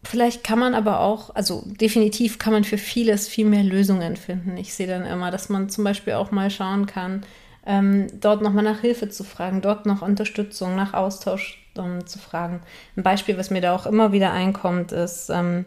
Vielleicht 0.04 0.44
kann 0.44 0.60
man 0.60 0.76
aber 0.76 1.00
auch, 1.00 1.34
also 1.34 1.64
definitiv 1.66 2.38
kann 2.38 2.52
man 2.52 2.62
für 2.62 2.78
vieles 2.78 3.26
viel 3.26 3.46
mehr 3.46 3.64
Lösungen 3.64 4.14
finden. 4.14 4.56
Ich 4.58 4.74
sehe 4.74 4.86
dann 4.86 5.04
immer, 5.04 5.32
dass 5.32 5.48
man 5.48 5.70
zum 5.70 5.82
Beispiel 5.82 6.12
auch 6.12 6.30
mal 6.30 6.50
schauen 6.50 6.86
kann, 6.86 7.24
ähm, 7.66 8.06
dort 8.20 8.42
nochmal 8.42 8.62
nach 8.62 8.78
Hilfe 8.78 9.08
zu 9.08 9.24
fragen, 9.24 9.60
dort 9.60 9.86
noch 9.86 10.02
Unterstützung, 10.02 10.76
nach 10.76 10.94
Austausch 10.94 11.58
um 11.76 12.06
zu 12.06 12.20
fragen. 12.20 12.60
Ein 12.96 13.02
Beispiel, 13.02 13.36
was 13.38 13.50
mir 13.50 13.60
da 13.60 13.74
auch 13.74 13.86
immer 13.86 14.12
wieder 14.12 14.30
einkommt, 14.30 14.92
ist 14.92 15.30
ähm, 15.30 15.64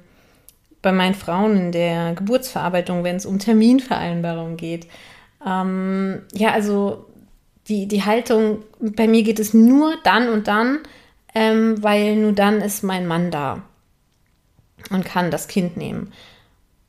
bei 0.81 0.93
meinen 0.93 1.13
Frauen 1.13 1.57
in 1.57 1.71
der 1.73 2.13
Geburtsverarbeitung, 2.13 3.03
wenn 3.03 3.17
es 3.17 3.25
um 3.25 3.37
Terminvereinbarung 3.37 4.55
geht. 4.55 4.87
Ähm, 5.45 6.21
ja, 6.33 6.53
also 6.53 7.06
die, 7.67 7.87
die 7.87 8.03
Haltung, 8.03 8.63
bei 8.79 9.07
mir 9.07 9.23
geht 9.23 9.39
es 9.39 9.53
nur 9.53 9.95
dann 10.03 10.29
und 10.29 10.47
dann, 10.47 10.79
ähm, 11.35 11.81
weil 11.83 12.15
nur 12.15 12.33
dann 12.33 12.61
ist 12.61 12.83
mein 12.83 13.07
Mann 13.07 13.31
da 13.31 13.63
und 14.89 15.05
kann 15.05 15.31
das 15.31 15.47
Kind 15.47 15.77
nehmen. 15.77 16.13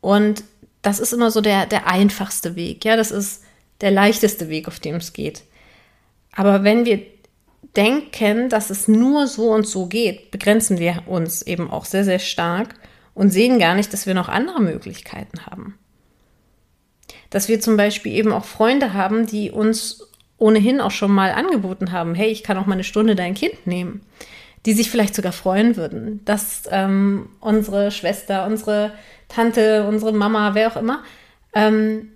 Und 0.00 0.44
das 0.82 1.00
ist 1.00 1.12
immer 1.12 1.30
so 1.30 1.40
der, 1.40 1.66
der 1.66 1.86
einfachste 1.86 2.56
Weg. 2.56 2.84
Ja, 2.84 2.96
das 2.96 3.10
ist 3.10 3.44
der 3.80 3.90
leichteste 3.90 4.48
Weg, 4.48 4.68
auf 4.68 4.80
dem 4.80 4.96
es 4.96 5.12
geht. 5.12 5.42
Aber 6.32 6.62
wenn 6.62 6.84
wir 6.84 7.02
denken, 7.76 8.48
dass 8.48 8.70
es 8.70 8.88
nur 8.88 9.26
so 9.26 9.50
und 9.50 9.66
so 9.66 9.86
geht, 9.86 10.30
begrenzen 10.30 10.78
wir 10.78 11.02
uns 11.06 11.42
eben 11.42 11.70
auch 11.70 11.84
sehr, 11.84 12.04
sehr 12.04 12.18
stark 12.18 12.74
und 13.14 13.30
sehen 13.30 13.58
gar 13.58 13.74
nicht, 13.74 13.92
dass 13.92 14.06
wir 14.06 14.14
noch 14.14 14.28
andere 14.28 14.60
Möglichkeiten 14.60 15.46
haben. 15.46 15.76
Dass 17.30 17.48
wir 17.48 17.60
zum 17.60 17.76
Beispiel 17.76 18.12
eben 18.12 18.32
auch 18.32 18.44
Freunde 18.44 18.94
haben, 18.94 19.26
die 19.26 19.50
uns 19.50 20.07
ohnehin 20.38 20.80
auch 20.80 20.90
schon 20.90 21.10
mal 21.10 21.32
angeboten 21.32 21.92
haben, 21.92 22.14
hey, 22.14 22.30
ich 22.30 22.42
kann 22.42 22.56
auch 22.56 22.66
mal 22.66 22.74
eine 22.74 22.84
Stunde 22.84 23.14
dein 23.16 23.34
Kind 23.34 23.66
nehmen, 23.66 24.02
die 24.66 24.72
sich 24.72 24.90
vielleicht 24.90 25.14
sogar 25.14 25.32
freuen 25.32 25.76
würden, 25.76 26.24
dass 26.24 26.62
ähm, 26.70 27.28
unsere 27.40 27.90
Schwester, 27.90 28.46
unsere 28.46 28.92
Tante, 29.28 29.86
unsere 29.86 30.12
Mama, 30.12 30.54
wer 30.54 30.72
auch 30.72 30.76
immer, 30.76 31.02
ähm, 31.54 32.10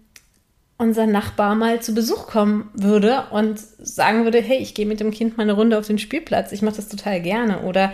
unser 0.79 1.07
Nachbar 1.07 1.55
mal 1.55 1.81
zu 1.81 1.95
Besuch 1.95 2.27
kommen 2.27 2.71
würde 2.75 3.25
und 3.31 3.59
sagen 3.59 4.25
würde, 4.25 4.41
hey, 4.41 4.59
ich 4.59 4.75
gehe 4.75 4.87
mit 4.87 5.01
dem 5.01 5.13
Kind 5.13 5.37
mal 5.37 5.45
eine 5.45 5.53
Runde 5.53 5.79
auf 5.79 5.87
den 5.87 5.99
Spielplatz, 5.99 6.53
ich 6.53 6.63
mache 6.63 6.77
das 6.77 6.89
total 6.89 7.21
gerne. 7.21 7.61
Oder 7.61 7.93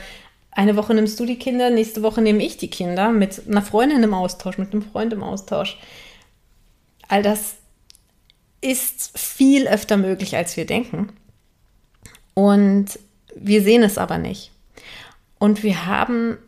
eine 0.51 0.77
Woche 0.77 0.95
nimmst 0.95 1.21
du 1.21 1.27
die 1.27 1.39
Kinder, 1.39 1.71
nächste 1.71 2.03
Woche 2.03 2.23
nehme 2.23 2.43
ich 2.43 2.57
die 2.57 2.71
Kinder 2.71 3.11
mit 3.11 3.47
einer 3.47 3.63
Freundin 3.63 4.03
im 4.03 4.15
Austausch, 4.15 4.59
mit 4.59 4.73
einem 4.73 4.83
Freund 4.83 5.13
im 5.13 5.23
Austausch. 5.23 5.79
All 7.09 7.23
das 7.23 7.57
ist 8.61 9.17
viel 9.19 9.69
öfter 9.69 9.97
möglich, 9.97 10.37
als 10.37 10.57
wir 10.57 10.67
denken. 10.67 11.13
Und 12.35 12.99
wir 13.35 13.63
sehen 13.63 13.83
es 13.83 13.99
aber 13.99 14.19
nicht. 14.19 14.53
Und 15.39 15.63
wir 15.63 15.87
haben 15.87 16.39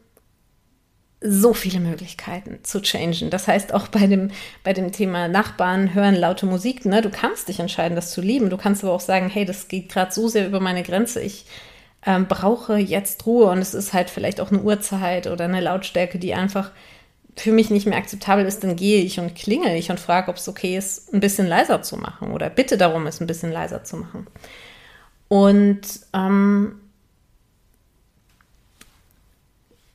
so 1.22 1.52
viele 1.52 1.80
Möglichkeiten 1.80 2.60
zu 2.62 2.80
changen. 2.80 3.28
Das 3.28 3.46
heißt 3.46 3.74
auch 3.74 3.88
bei 3.88 4.06
dem, 4.06 4.30
bei 4.64 4.72
dem 4.72 4.90
Thema 4.90 5.28
Nachbarn 5.28 5.94
hören 5.94 6.14
laute 6.14 6.46
Musik, 6.46 6.86
ne, 6.86 7.02
du 7.02 7.10
kannst 7.10 7.48
dich 7.48 7.60
entscheiden, 7.60 7.94
das 7.94 8.10
zu 8.10 8.22
lieben. 8.22 8.48
Du 8.48 8.56
kannst 8.56 8.82
aber 8.82 8.94
auch 8.94 9.00
sagen, 9.00 9.28
hey, 9.28 9.44
das 9.44 9.68
geht 9.68 9.90
gerade 9.90 10.12
so 10.12 10.28
sehr 10.28 10.46
über 10.46 10.60
meine 10.60 10.82
Grenze. 10.82 11.20
Ich 11.20 11.44
ähm, 12.06 12.26
brauche 12.26 12.76
jetzt 12.78 13.26
Ruhe 13.26 13.50
und 13.50 13.58
es 13.58 13.74
ist 13.74 13.92
halt 13.92 14.08
vielleicht 14.08 14.40
auch 14.40 14.50
eine 14.50 14.62
Uhrzeit 14.62 15.26
oder 15.26 15.44
eine 15.44 15.60
Lautstärke, 15.60 16.18
die 16.18 16.34
einfach 16.34 16.70
für 17.36 17.52
mich 17.52 17.70
nicht 17.70 17.86
mehr 17.86 17.98
akzeptabel 17.98 18.44
ist, 18.44 18.62
dann 18.64 18.76
gehe 18.76 19.02
ich 19.02 19.18
und 19.20 19.34
klingel 19.34 19.76
ich 19.76 19.90
und 19.90 20.00
frage, 20.00 20.30
ob 20.30 20.36
es 20.36 20.48
okay 20.48 20.76
ist, 20.76 21.12
ein 21.12 21.20
bisschen 21.20 21.46
leiser 21.46 21.82
zu 21.82 21.96
machen 21.96 22.32
oder 22.32 22.50
bitte 22.50 22.76
darum, 22.76 23.06
es 23.06 23.20
ein 23.20 23.26
bisschen 23.26 23.52
leiser 23.52 23.84
zu 23.84 23.96
machen. 23.96 24.26
Und 25.28 25.80
ähm, 26.12 26.80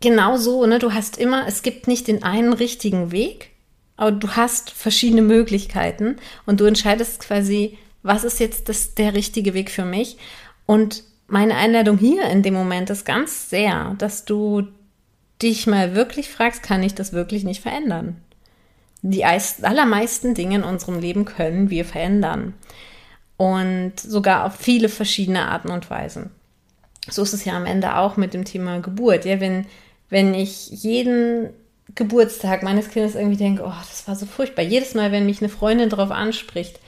genau 0.01 0.38
so, 0.38 0.65
ne, 0.65 0.80
du 0.80 0.94
hast 0.94 1.18
immer, 1.18 1.48
es 1.48 1.62
gibt 1.62 1.88
nicht 1.88 2.08
den 2.08 2.24
einen 2.24 2.54
richtigen 2.54 3.12
Weg, 3.12 3.51
aber 3.98 4.12
du 4.12 4.30
hast 4.30 4.70
verschiedene 4.70 5.22
Möglichkeiten 5.22 6.18
und 6.46 6.60
du 6.60 6.65
entscheidest 6.65 7.20
quasi, 7.20 7.77
was 8.04 8.24
ist 8.24 8.39
jetzt 8.39 8.70
das, 8.70 8.96
der 8.96 9.13
richtige 9.13 9.54
Weg 9.54 9.72
für 9.72 9.86
mich. 9.86 10.18
Und 10.65 11.04
meine 11.27 11.56
Einladung 11.56 11.98
hier 11.98 12.25
in 12.25 12.44
dem 12.44 12.54
Moment 12.54 12.89
ist 12.89 13.06
ganz 13.06 13.50
sehr, 13.50 13.96
dass 13.98 14.25
du 14.25 14.68
dich 15.42 15.68
mal 15.68 15.96
wirklich 15.96 16.30
fragst, 16.30 16.63
kann 16.63 16.84
ich 16.84 16.96
das 16.96 17.13
wirklich 17.13 17.44
nicht 17.44 17.62
verändern? 17.62 18.18
Die 19.01 19.24
allermeisten 19.25 20.34
Dinge 20.34 20.56
in 20.56 20.63
unserem 20.63 21.00
Leben 21.00 21.25
können 21.25 21.70
wir 21.70 21.86
verändern. 21.86 22.54
Und 23.38 23.94
sogar 24.00 24.46
auf 24.46 24.56
viele 24.56 24.89
verschiedene 24.89 25.48
Arten 25.48 25.70
und 25.70 25.89
Weisen. 25.89 26.32
So 27.10 27.22
ist 27.22 27.34
es 27.34 27.46
ja 27.46 27.54
am 27.54 27.65
Ende 27.65 27.98
auch 27.98 28.18
mit 28.18 28.34
dem 28.34 28.46
Thema 28.46 28.80
Geburt. 28.80 29.25
Ja, 29.25 29.39
wenn, 29.39 29.68
wenn 30.10 30.34
ich 30.34 30.70
jeden 30.70 31.50
Geburtstag 31.94 32.63
meines 32.63 32.89
Kindes 32.89 33.15
irgendwie 33.15 33.38
denke, 33.38 33.63
oh, 33.63 33.74
das 33.88 34.08
war 34.08 34.15
so 34.15 34.25
furchtbar. 34.25 34.63
Jedes 34.63 34.96
Mal, 34.96 35.12
wenn 35.12 35.25
mich 35.25 35.42
eine 35.42 35.50
Freundin 35.50 35.89
darauf 35.89 36.12
anspricht 36.12 36.80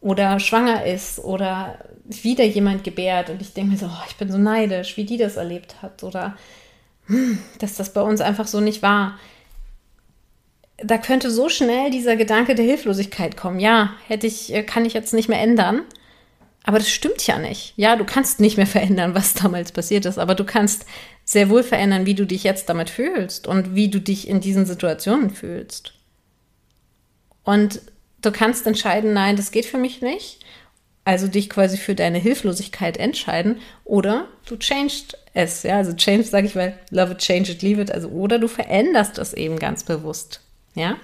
oder 0.00 0.40
schwanger 0.40 0.84
ist 0.84 1.20
oder 1.20 1.78
wieder 2.06 2.44
jemand 2.44 2.82
gebärt 2.82 3.30
und 3.30 3.40
ich 3.40 3.52
denke 3.54 3.72
mir 3.72 3.78
so, 3.78 3.86
oh, 3.86 4.04
ich 4.08 4.16
bin 4.16 4.30
so 4.30 4.38
neidisch, 4.38 4.96
wie 4.96 5.04
die 5.04 5.16
das 5.16 5.36
erlebt 5.36 5.82
hat 5.82 6.02
oder 6.02 6.36
dass 7.58 7.74
das 7.74 7.92
bei 7.92 8.00
uns 8.00 8.20
einfach 8.20 8.46
so 8.46 8.60
nicht 8.60 8.82
war. 8.82 9.18
Da 10.78 10.98
könnte 10.98 11.30
so 11.30 11.48
schnell 11.48 11.90
dieser 11.90 12.16
Gedanke 12.16 12.54
der 12.54 12.64
Hilflosigkeit 12.64 13.36
kommen. 13.36 13.60
Ja, 13.60 13.94
hätte 14.06 14.26
ich, 14.26 14.52
äh, 14.52 14.62
kann 14.62 14.84
ich 14.84 14.92
jetzt 14.92 15.14
nicht 15.14 15.28
mehr 15.28 15.40
ändern. 15.40 15.82
Aber 16.66 16.78
das 16.78 16.88
stimmt 16.88 17.26
ja 17.26 17.38
nicht. 17.38 17.74
Ja, 17.76 17.94
du 17.96 18.04
kannst 18.04 18.40
nicht 18.40 18.56
mehr 18.56 18.66
verändern, 18.66 19.14
was 19.14 19.34
damals 19.34 19.72
passiert 19.72 20.06
ist, 20.06 20.18
aber 20.18 20.34
du 20.34 20.44
kannst 20.44 20.86
sehr 21.24 21.48
wohl 21.48 21.62
verändern, 21.62 22.06
wie 22.06 22.14
du 22.14 22.26
dich 22.26 22.44
jetzt 22.44 22.68
damit 22.68 22.90
fühlst 22.90 23.46
und 23.46 23.74
wie 23.74 23.88
du 23.88 24.00
dich 24.00 24.28
in 24.28 24.40
diesen 24.40 24.66
Situationen 24.66 25.30
fühlst. 25.30 25.94
Und 27.44 27.80
du 28.22 28.32
kannst 28.32 28.66
entscheiden, 28.66 29.12
nein, 29.12 29.36
das 29.36 29.50
geht 29.50 29.66
für 29.66 29.78
mich 29.78 30.00
nicht 30.00 30.40
also 31.04 31.28
dich 31.28 31.50
quasi 31.50 31.76
für 31.76 31.94
deine 31.94 32.18
Hilflosigkeit 32.18 32.96
entscheiden 32.96 33.60
oder 33.84 34.28
du 34.46 34.56
changed 34.56 35.18
es, 35.34 35.64
ja, 35.64 35.76
also 35.76 35.92
change 35.94 36.24
sage 36.24 36.46
ich, 36.46 36.56
weil 36.56 36.78
love 36.90 37.12
it, 37.12 37.18
change 37.18 37.52
it, 37.52 37.62
leave 37.62 37.80
it, 37.80 37.90
also 37.90 38.08
oder 38.08 38.38
du 38.38 38.48
veränderst 38.48 39.18
das 39.18 39.34
eben 39.34 39.58
ganz 39.58 39.84
bewusst, 39.84 40.40
ja 40.74 40.96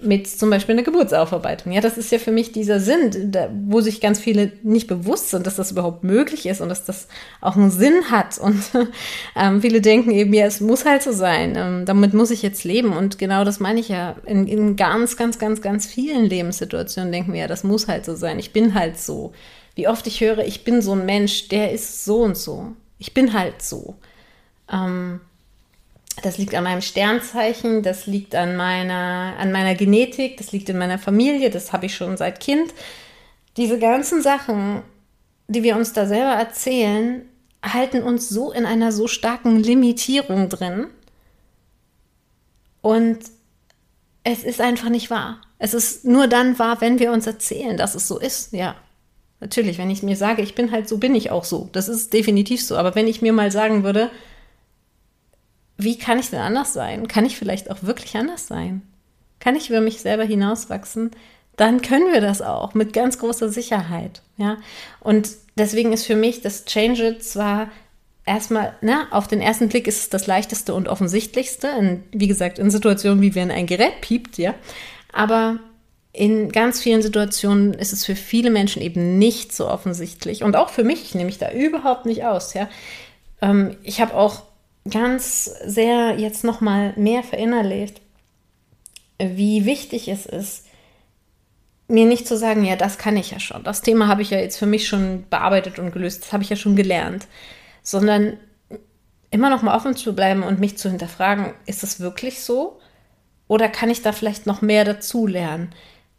mit 0.00 0.28
zum 0.28 0.48
Beispiel 0.48 0.74
einer 0.74 0.84
Geburtsaufarbeitung. 0.84 1.72
Ja, 1.72 1.80
das 1.80 1.98
ist 1.98 2.12
ja 2.12 2.20
für 2.20 2.30
mich 2.30 2.52
dieser 2.52 2.78
Sinn, 2.78 3.32
da, 3.32 3.50
wo 3.66 3.80
sich 3.80 4.00
ganz 4.00 4.20
viele 4.20 4.52
nicht 4.62 4.86
bewusst 4.86 5.30
sind, 5.30 5.44
dass 5.44 5.56
das 5.56 5.72
überhaupt 5.72 6.04
möglich 6.04 6.46
ist 6.46 6.60
und 6.60 6.68
dass 6.68 6.84
das 6.84 7.08
auch 7.40 7.56
einen 7.56 7.72
Sinn 7.72 8.08
hat. 8.08 8.38
Und 8.38 8.62
ähm, 9.36 9.60
viele 9.60 9.80
denken 9.80 10.12
eben, 10.12 10.32
ja, 10.32 10.46
es 10.46 10.60
muss 10.60 10.84
halt 10.84 11.02
so 11.02 11.10
sein. 11.10 11.54
Ähm, 11.56 11.84
damit 11.84 12.14
muss 12.14 12.30
ich 12.30 12.42
jetzt 12.42 12.62
leben. 12.62 12.96
Und 12.96 13.18
genau 13.18 13.42
das 13.44 13.58
meine 13.58 13.80
ich 13.80 13.88
ja. 13.88 14.14
In, 14.24 14.46
in 14.46 14.76
ganz, 14.76 15.16
ganz, 15.16 15.40
ganz, 15.40 15.62
ganz 15.62 15.86
vielen 15.86 16.26
Lebenssituationen 16.26 17.10
denken 17.10 17.32
wir 17.32 17.40
ja, 17.40 17.48
das 17.48 17.64
muss 17.64 17.88
halt 17.88 18.04
so 18.04 18.14
sein. 18.14 18.38
Ich 18.38 18.52
bin 18.52 18.74
halt 18.74 19.00
so. 19.00 19.32
Wie 19.74 19.88
oft 19.88 20.06
ich 20.06 20.20
höre, 20.20 20.38
ich 20.38 20.62
bin 20.62 20.80
so 20.80 20.92
ein 20.92 21.06
Mensch, 21.06 21.48
der 21.48 21.72
ist 21.72 22.04
so 22.04 22.22
und 22.22 22.36
so. 22.36 22.72
Ich 23.00 23.14
bin 23.14 23.32
halt 23.32 23.62
so. 23.62 23.96
Ähm, 24.72 25.20
das 26.22 26.38
liegt 26.38 26.54
an 26.54 26.64
meinem 26.64 26.80
Sternzeichen, 26.80 27.82
das 27.82 28.06
liegt 28.06 28.34
an 28.34 28.56
meiner, 28.56 29.34
an 29.38 29.52
meiner 29.52 29.74
Genetik, 29.74 30.36
das 30.36 30.52
liegt 30.52 30.68
in 30.68 30.78
meiner 30.78 30.98
Familie, 30.98 31.50
das 31.50 31.72
habe 31.72 31.86
ich 31.86 31.94
schon 31.94 32.16
seit 32.16 32.40
Kind. 32.40 32.72
Diese 33.56 33.78
ganzen 33.78 34.22
Sachen, 34.22 34.82
die 35.48 35.62
wir 35.62 35.76
uns 35.76 35.92
da 35.92 36.06
selber 36.06 36.32
erzählen, 36.32 37.22
halten 37.62 38.02
uns 38.02 38.28
so 38.28 38.52
in 38.52 38.66
einer 38.66 38.92
so 38.92 39.08
starken 39.08 39.56
Limitierung 39.56 40.48
drin. 40.48 40.86
Und 42.80 43.18
es 44.24 44.44
ist 44.44 44.60
einfach 44.60 44.88
nicht 44.88 45.10
wahr. 45.10 45.40
Es 45.58 45.74
ist 45.74 46.04
nur 46.04 46.28
dann 46.28 46.58
wahr, 46.58 46.80
wenn 46.80 46.98
wir 46.98 47.12
uns 47.12 47.26
erzählen, 47.26 47.76
dass 47.76 47.94
es 47.94 48.06
so 48.06 48.18
ist. 48.18 48.52
Ja, 48.52 48.76
natürlich, 49.40 49.78
wenn 49.78 49.90
ich 49.90 50.02
mir 50.02 50.16
sage, 50.16 50.42
ich 50.42 50.54
bin 50.54 50.70
halt 50.70 50.88
so, 50.88 50.98
bin 50.98 51.14
ich 51.14 51.30
auch 51.30 51.44
so. 51.44 51.68
Das 51.72 51.88
ist 51.88 52.12
definitiv 52.12 52.62
so. 52.62 52.76
Aber 52.76 52.94
wenn 52.94 53.08
ich 53.08 53.22
mir 53.22 53.32
mal 53.32 53.50
sagen 53.50 53.82
würde, 53.82 54.10
wie 55.78 55.96
kann 55.96 56.18
ich 56.18 56.30
denn 56.30 56.40
anders 56.40 56.72
sein? 56.72 57.08
Kann 57.08 57.24
ich 57.24 57.38
vielleicht 57.38 57.70
auch 57.70 57.82
wirklich 57.82 58.16
anders 58.16 58.48
sein? 58.48 58.82
Kann 59.38 59.56
ich 59.56 59.70
über 59.70 59.80
mich 59.80 60.00
selber 60.00 60.24
hinauswachsen? 60.24 61.12
Dann 61.56 61.82
können 61.82 62.12
wir 62.12 62.20
das 62.20 62.42
auch 62.42 62.74
mit 62.74 62.92
ganz 62.92 63.18
großer 63.18 63.48
Sicherheit. 63.48 64.22
Ja, 64.36 64.58
und 65.00 65.30
deswegen 65.56 65.92
ist 65.92 66.04
für 66.06 66.16
mich 66.16 66.40
das 66.40 66.64
Change 66.64 67.08
It 67.08 67.24
zwar 67.24 67.68
erstmal, 68.26 68.74
ne, 68.80 69.06
auf 69.10 69.28
den 69.28 69.40
ersten 69.40 69.68
Blick 69.68 69.86
ist 69.86 69.98
es 69.98 70.10
das 70.10 70.26
leichteste 70.26 70.74
und 70.74 70.88
offensichtlichste. 70.88 71.68
In, 71.68 72.04
wie 72.12 72.28
gesagt, 72.28 72.58
in 72.58 72.70
Situationen, 72.70 73.22
wie 73.22 73.34
wenn 73.34 73.50
ein 73.50 73.66
Gerät 73.66 74.00
piept, 74.00 74.36
ja. 74.36 74.54
Aber 75.12 75.58
in 76.12 76.50
ganz 76.50 76.80
vielen 76.80 77.02
Situationen 77.02 77.74
ist 77.74 77.92
es 77.92 78.04
für 78.04 78.16
viele 78.16 78.50
Menschen 78.50 78.82
eben 78.82 79.18
nicht 79.18 79.54
so 79.54 79.68
offensichtlich. 79.68 80.42
Und 80.42 80.56
auch 80.56 80.70
für 80.70 80.84
mich, 80.84 81.02
ich 81.02 81.14
nehme 81.14 81.26
mich 81.26 81.38
da 81.38 81.52
überhaupt 81.52 82.04
nicht 82.06 82.24
aus, 82.24 82.54
ja. 82.54 82.68
Ähm, 83.40 83.76
ich 83.82 84.00
habe 84.00 84.14
auch 84.14 84.42
ganz 84.90 85.44
sehr 85.64 86.18
jetzt 86.18 86.44
noch 86.44 86.60
mal 86.60 86.92
mehr 86.96 87.22
verinnerlicht, 87.22 88.00
wie 89.18 89.64
wichtig 89.64 90.08
es 90.08 90.26
ist, 90.26 90.66
mir 91.88 92.04
nicht 92.04 92.26
zu 92.26 92.36
sagen, 92.36 92.64
ja, 92.64 92.76
das 92.76 92.98
kann 92.98 93.16
ich 93.16 93.30
ja 93.30 93.40
schon. 93.40 93.64
Das 93.64 93.80
Thema 93.80 94.08
habe 94.08 94.22
ich 94.22 94.30
ja 94.30 94.38
jetzt 94.38 94.58
für 94.58 94.66
mich 94.66 94.86
schon 94.86 95.24
bearbeitet 95.30 95.78
und 95.78 95.92
gelöst. 95.92 96.22
Das 96.22 96.32
habe 96.32 96.42
ich 96.42 96.50
ja 96.50 96.56
schon 96.56 96.76
gelernt. 96.76 97.26
Sondern 97.82 98.36
immer 99.30 99.50
noch 99.50 99.62
mal 99.62 99.74
offen 99.74 99.96
zu 99.96 100.14
bleiben 100.14 100.42
und 100.42 100.60
mich 100.60 100.76
zu 100.76 100.90
hinterfragen, 100.90 101.54
ist 101.66 101.82
es 101.82 102.00
wirklich 102.00 102.40
so? 102.40 102.78
Oder 103.46 103.68
kann 103.68 103.88
ich 103.88 104.02
da 104.02 104.12
vielleicht 104.12 104.46
noch 104.46 104.60
mehr 104.60 104.84
dazu 104.84 105.26
lernen? 105.26 105.70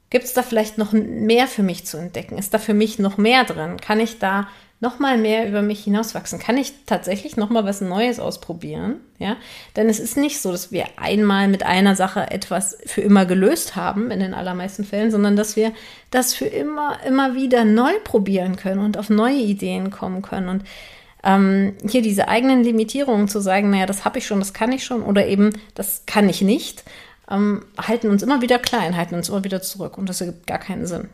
Gibt 0.10 0.26
es 0.26 0.34
da 0.34 0.42
vielleicht 0.42 0.80
noch 0.80 0.92
mehr 0.92 1.48
für 1.48 1.62
mich 1.62 1.86
zu 1.86 1.98
entdecken? 1.98 2.40
Ist 2.40 2.54
da 2.54 2.58
für 2.58 2.74
mich 2.74 2.98
noch 2.98 3.18
mehr 3.18 3.44
drin? 3.44 3.78
Kann 3.80 4.00
ich 4.00 4.18
da 4.18 4.48
noch 4.82 5.00
mal 5.00 5.18
mehr 5.18 5.48
über 5.48 5.62
mich 5.62 5.84
hinauswachsen? 5.84 6.40
Kann 6.40 6.58
ich 6.58 6.74
tatsächlich 6.86 7.36
noch 7.36 7.50
mal 7.50 7.66
was 7.66 7.82
Neues 7.82 8.20
ausprobieren? 8.20 8.96
Ja, 9.18 9.36
denn 9.76 9.90
es 9.90 10.00
ist 10.00 10.16
nicht 10.16 10.42
so, 10.42 10.52
dass 10.52 10.72
wir 10.72 10.86
einmal 10.96 11.50
mit 11.50 11.64
einer 11.64 11.96
Sache 11.96 12.32
etwas 12.32 12.78
für 12.86 13.02
immer 13.02 13.26
gelöst 13.26 13.76
haben 13.76 14.12
in 14.12 14.22
den 14.22 14.34
allermeisten 14.34 14.86
Fällen, 14.86 15.12
sondern 15.12 15.36
dass 15.36 15.56
wir 15.56 15.74
das 16.12 16.34
für 16.34 16.46
immer, 16.46 16.98
immer 17.06 17.36
wieder 17.36 17.66
neu 17.66 17.92
probieren 18.04 18.56
können 18.56 18.80
und 18.80 18.98
auf 18.98 19.10
neue 19.10 19.40
Ideen 19.40 19.92
kommen 19.92 20.22
können 20.22 20.48
und 20.48 20.64
ähm, 21.24 21.76
hier 21.86 22.02
diese 22.02 22.30
eigenen 22.30 22.64
Limitierungen 22.64 23.28
zu 23.28 23.42
sagen, 23.42 23.70
naja, 23.70 23.86
das 23.86 24.06
habe 24.06 24.20
ich 24.20 24.26
schon, 24.28 24.40
das 24.40 24.54
kann 24.54 24.72
ich 24.72 24.86
schon 24.86 25.04
oder 25.04 25.28
eben 25.28 25.52
das 25.76 26.04
kann 26.06 26.30
ich 26.30 26.42
nicht, 26.42 26.86
ähm, 27.30 27.66
halten 27.78 28.10
uns 28.10 28.24
immer 28.24 28.42
wieder 28.42 28.58
klein, 28.58 28.96
halten 28.96 29.16
uns 29.16 29.28
immer 29.28 29.44
wieder 29.44 29.62
zurück 29.62 29.98
und 29.98 30.08
das 30.08 30.22
ergibt 30.22 30.48
gar 30.48 30.60
keinen 30.60 30.86
Sinn. 30.86 31.10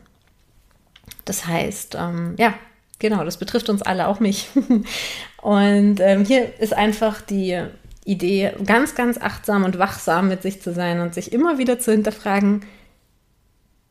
Das 1.24 1.46
heißt, 1.46 1.96
ähm, 1.98 2.34
ja, 2.38 2.54
Genau, 2.98 3.24
das 3.24 3.36
betrifft 3.36 3.68
uns 3.68 3.82
alle, 3.82 4.08
auch 4.08 4.20
mich. 4.20 4.48
Und 5.42 6.00
ähm, 6.00 6.24
hier 6.24 6.58
ist 6.58 6.72
einfach 6.72 7.20
die 7.20 7.62
Idee, 8.04 8.52
ganz, 8.64 8.94
ganz 8.94 9.18
achtsam 9.18 9.64
und 9.64 9.78
wachsam 9.78 10.28
mit 10.28 10.40
sich 10.40 10.62
zu 10.62 10.72
sein 10.72 11.00
und 11.00 11.12
sich 11.12 11.32
immer 11.32 11.58
wieder 11.58 11.80
zu 11.80 11.90
hinterfragen, 11.90 12.64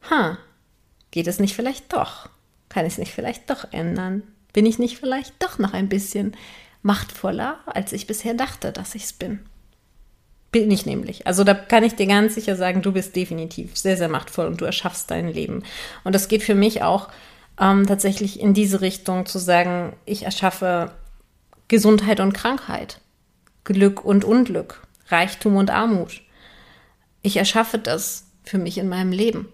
ha, 0.09 0.37
geht 1.11 1.27
es 1.27 1.39
nicht 1.39 1.53
vielleicht 1.53 1.91
doch? 1.91 2.29
Kann 2.69 2.85
ich 2.85 2.93
es 2.93 2.97
nicht 2.97 3.13
vielleicht 3.13 3.49
doch 3.49 3.71
ändern? 3.71 4.23
Bin 4.53 4.65
ich 4.65 4.79
nicht 4.79 4.97
vielleicht 4.97 5.33
doch 5.43 5.59
noch 5.59 5.73
ein 5.73 5.89
bisschen 5.89 6.35
machtvoller, 6.81 7.59
als 7.65 7.91
ich 7.91 8.07
bisher 8.07 8.33
dachte, 8.33 8.71
dass 8.71 8.95
ich 8.95 9.03
es 9.03 9.13
bin? 9.13 9.39
Bin 10.51 10.71
ich 10.71 10.85
nämlich. 10.85 11.27
Also 11.27 11.43
da 11.43 11.53
kann 11.53 11.83
ich 11.83 11.95
dir 11.95 12.07
ganz 12.07 12.35
sicher 12.35 12.55
sagen, 12.55 12.81
du 12.81 12.93
bist 12.93 13.17
definitiv 13.17 13.75
sehr, 13.75 13.97
sehr 13.97 14.07
machtvoll 14.07 14.47
und 14.47 14.61
du 14.61 14.65
erschaffst 14.65 15.11
dein 15.11 15.27
Leben. 15.27 15.63
Und 16.05 16.15
das 16.15 16.29
geht 16.29 16.43
für 16.43 16.55
mich 16.55 16.83
auch 16.83 17.09
ähm, 17.59 17.85
tatsächlich 17.85 18.39
in 18.39 18.53
diese 18.53 18.81
Richtung 18.81 19.25
zu 19.25 19.39
sagen, 19.39 19.93
ich 20.05 20.23
erschaffe 20.23 20.91
Gesundheit 21.67 22.19
und 22.19 22.33
Krankheit, 22.33 23.01
Glück 23.63 24.03
und 24.03 24.23
Unglück, 24.23 24.85
Reichtum 25.07 25.55
und 25.55 25.69
Armut. 25.69 26.21
Ich 27.21 27.37
erschaffe 27.37 27.79
das 27.79 28.25
für 28.43 28.57
mich 28.57 28.77
in 28.77 28.89
meinem 28.89 29.11
Leben. 29.11 29.47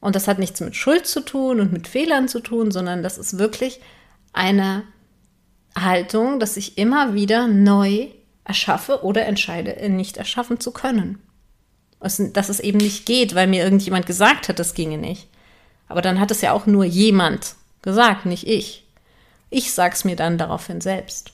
Und 0.00 0.16
das 0.16 0.26
hat 0.26 0.40
nichts 0.40 0.60
mit 0.60 0.74
Schuld 0.74 1.06
zu 1.06 1.20
tun 1.20 1.60
und 1.60 1.72
mit 1.72 1.86
Fehlern 1.86 2.26
zu 2.26 2.40
tun, 2.40 2.72
sondern 2.72 3.04
das 3.04 3.18
ist 3.18 3.38
wirklich 3.38 3.80
eine 4.32 4.82
Haltung, 5.78 6.40
dass 6.40 6.56
ich 6.56 6.76
immer 6.76 7.14
wieder 7.14 7.46
neu 7.46 8.08
erschaffe 8.44 9.04
oder 9.04 9.26
entscheide, 9.26 9.88
nicht 9.88 10.16
erschaffen 10.16 10.58
zu 10.58 10.72
können. 10.72 11.18
Dass 12.00 12.18
es 12.48 12.58
eben 12.58 12.78
nicht 12.78 13.06
geht, 13.06 13.36
weil 13.36 13.46
mir 13.46 13.62
irgendjemand 13.62 14.06
gesagt 14.06 14.48
hat, 14.48 14.58
das 14.58 14.74
ginge 14.74 14.98
nicht. 14.98 15.28
Aber 15.92 16.00
dann 16.00 16.18
hat 16.18 16.30
es 16.30 16.40
ja 16.40 16.52
auch 16.52 16.64
nur 16.64 16.86
jemand 16.86 17.54
gesagt, 17.82 18.24
nicht 18.24 18.46
ich. 18.46 18.86
Ich 19.50 19.74
sag's 19.74 20.04
mir 20.04 20.16
dann 20.16 20.38
daraufhin 20.38 20.80
selbst. 20.80 21.32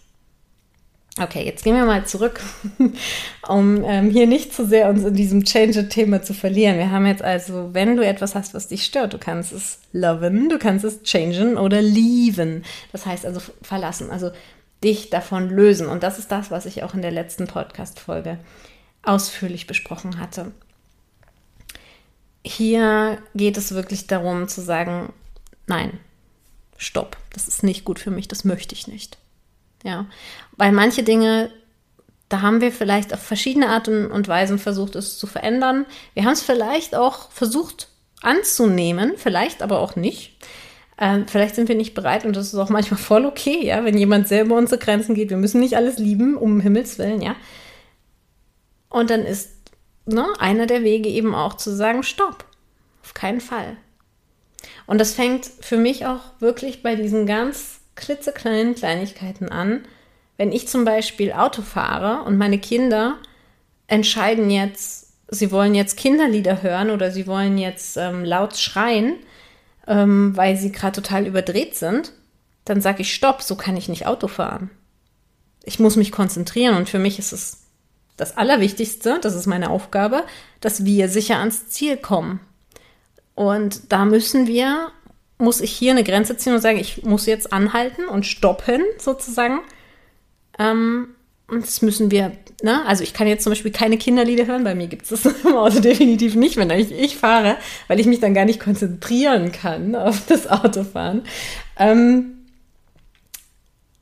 Okay, 1.21 1.45
jetzt 1.45 1.62
gehen 1.62 1.77
wir 1.77 1.85
mal 1.85 2.05
zurück, 2.07 2.41
um 3.49 3.85
ähm, 3.85 4.11
hier 4.11 4.27
nicht 4.27 4.53
zu 4.53 4.67
sehr 4.67 4.88
uns 4.88 5.05
in 5.05 5.15
diesem 5.15 5.45
Change-Thema 5.45 6.23
zu 6.23 6.35
verlieren. 6.35 6.77
Wir 6.77 6.91
haben 6.91 7.07
jetzt 7.07 7.23
also, 7.23 7.73
wenn 7.73 7.97
du 7.97 8.05
etwas 8.05 8.35
hast, 8.35 8.53
was 8.53 8.67
dich 8.67 8.85
stört, 8.85 9.12
du 9.12 9.19
kannst 9.19 9.53
es 9.53 9.79
loven, 9.93 10.49
du 10.49 10.59
kannst 10.59 10.85
es 10.85 11.05
changen 11.05 11.57
oder 11.57 11.81
leaven. 11.81 12.65
Das 12.91 13.07
heißt 13.07 13.27
also 13.27 13.41
verlassen, 13.62 14.11
also 14.11 14.33
dich 14.83 15.09
davon 15.09 15.50
lösen. 15.50 15.87
Und 15.87 16.03
das 16.03 16.19
ist 16.19 16.33
das, 16.33 16.50
was 16.50 16.67
ich 16.67 16.83
auch 16.83 16.95
in 16.95 17.03
der 17.03 17.12
letzten 17.12 17.47
Podcast-Folge 17.47 18.41
ausführlich 19.05 19.69
besprochen 19.69 20.19
hatte 20.19 20.50
hier 22.49 23.19
geht 23.35 23.57
es 23.57 23.75
wirklich 23.75 24.07
darum 24.07 24.49
zu 24.49 24.61
sagen, 24.61 25.12
nein, 25.67 25.99
stopp, 26.76 27.17
das 27.33 27.49
ist 27.49 27.62
nicht 27.62 27.85
gut 27.85 27.99
für 27.99 28.11
mich, 28.11 28.28
das 28.28 28.45
möchte 28.45 28.75
ich 28.75 28.88
nicht. 28.88 29.19
Ja, 29.85 30.07
weil 30.57 30.73
manche 30.73 31.02
Dinge, 31.02 31.50
da 32.28 32.43
haben 32.43 32.61
wir 32.61 32.73
vielleicht 32.73 33.14
auf 33.14 33.21
verschiedene 33.23 33.69
Arten 33.69 34.11
und 34.11 34.28
Weisen 34.28 34.59
versucht, 34.59 34.97
es 34.97 35.19
zu 35.19 35.26
verändern. 35.26 35.87
Wir 36.14 36.25
haben 36.25 36.33
es 36.33 36.43
vielleicht 36.43 36.95
auch 36.95 37.31
versucht 37.31 37.88
anzunehmen, 38.23 39.12
vielleicht 39.17 39.62
aber 39.62 39.78
auch 39.81 39.95
nicht. 39.95 40.37
Ähm, 41.00 41.28
vielleicht 41.28 41.54
sind 41.54 41.69
wir 41.69 41.76
nicht 41.76 41.95
bereit 41.95 42.25
und 42.25 42.34
das 42.34 42.49
ist 42.49 42.58
auch 42.58 42.71
manchmal 42.71 42.99
voll 42.99 43.25
okay, 43.25 43.65
ja, 43.65 43.84
wenn 43.84 43.97
jemand 43.97 44.26
selber 44.26 44.56
unsere 44.56 44.80
Grenzen 44.80 45.15
geht. 45.15 45.30
Wir 45.30 45.37
müssen 45.37 45.61
nicht 45.61 45.76
alles 45.76 45.99
lieben, 45.99 46.37
um 46.37 46.61
Himmels 46.61 46.99
Willen, 46.99 47.23
ja. 47.23 47.37
Und 48.89 49.11
dann 49.11 49.25
ist 49.25 49.57
ne, 50.08 50.26
einer 50.38 50.66
der 50.66 50.82
Wege 50.82 51.08
eben 51.08 51.34
auch 51.34 51.54
zu 51.54 51.75
sagen, 51.75 52.02
stopp, 52.02 52.44
auf 53.02 53.14
keinen 53.14 53.40
Fall. 53.40 53.76
Und 54.86 54.99
das 54.99 55.12
fängt 55.12 55.47
für 55.60 55.76
mich 55.76 56.06
auch 56.06 56.21
wirklich 56.40 56.82
bei 56.82 56.94
diesen 56.94 57.26
ganz 57.26 57.80
klitzekleinen 57.94 58.75
Kleinigkeiten 58.75 59.49
an. 59.49 59.84
Wenn 60.36 60.52
ich 60.52 60.68
zum 60.68 60.84
Beispiel 60.84 61.32
Auto 61.32 61.62
fahre 61.62 62.23
und 62.25 62.38
meine 62.38 62.58
Kinder 62.58 63.16
entscheiden 63.86 64.50
jetzt, 64.50 65.12
sie 65.28 65.50
wollen 65.50 65.75
jetzt 65.75 65.97
Kinderlieder 65.97 66.62
hören 66.62 66.90
oder 66.90 67.10
sie 67.10 67.26
wollen 67.26 67.58
jetzt 67.58 67.97
ähm, 67.97 68.25
laut 68.25 68.56
schreien, 68.56 69.16
ähm, 69.86 70.36
weil 70.36 70.56
sie 70.56 70.73
gerade 70.73 71.00
total 71.00 71.26
überdreht 71.26 71.75
sind, 71.75 72.12
dann 72.64 72.80
sage 72.80 73.02
ich, 73.02 73.14
stopp, 73.14 73.42
so 73.42 73.56
kann 73.56 73.76
ich 73.76 73.88
nicht 73.88 74.06
Auto 74.06 74.28
fahren. 74.28 74.71
Ich 75.64 75.78
muss 75.78 75.97
mich 75.97 76.12
konzentrieren 76.12 76.76
und 76.76 76.88
für 76.88 76.99
mich 76.99 77.18
ist 77.18 77.32
es 77.32 77.68
das 78.19 78.37
Allerwichtigste, 78.37 79.19
das 79.23 79.35
ist 79.35 79.47
meine 79.47 79.71
Aufgabe, 79.71 80.25
dass 80.61 80.85
wir 80.85 81.09
sicher 81.09 81.39
ans 81.39 81.69
Ziel 81.71 81.97
kommen. 81.97 82.41
Und 83.35 83.93
da 83.93 84.04
müssen 84.04 84.49
wir, 84.49 84.91
muss 85.39 85.61
ich 85.61 85.71
hier 85.71 85.93
eine 85.93 86.02
Grenze 86.04 86.37
ziehen 86.37 86.52
und 86.52 86.61
sagen, 86.61 86.78
ich 86.78 87.04
muss 87.04 87.26
jetzt 87.26 87.52
anhalten 87.52 88.07
und 88.07 88.26
stoppen, 88.26 88.83
sozusagen. 88.99 89.61
Ähm, 90.59 91.15
und 91.47 91.63
das 91.63 91.81
müssen 91.81 92.11
wir, 92.11 92.33
ne? 92.63 92.85
Also 92.87 93.04
ich 93.04 93.15
kann 93.15 93.28
jetzt 93.28 93.45
zum 93.45 93.52
Beispiel 93.52 93.71
keine 93.71 93.97
Kinderlieder 93.97 94.47
hören, 94.47 94.65
bei 94.65 94.75
mir 94.75 94.89
gibt 94.89 95.09
es 95.09 95.23
das 95.23 95.33
im 95.45 95.54
Auto 95.54 95.78
definitiv 95.78 96.35
nicht, 96.35 96.57
wenn 96.57 96.71
ich, 96.71 96.91
ich 96.91 97.17
fahre, 97.17 97.57
weil 97.87 98.00
ich 98.00 98.07
mich 98.07 98.19
dann 98.19 98.35
gar 98.35 98.45
nicht 98.45 98.59
konzentrieren 98.59 99.52
kann 99.52 99.95
auf 99.95 100.26
das 100.26 100.49
Autofahren. 100.49 101.23
Ähm, 101.78 102.49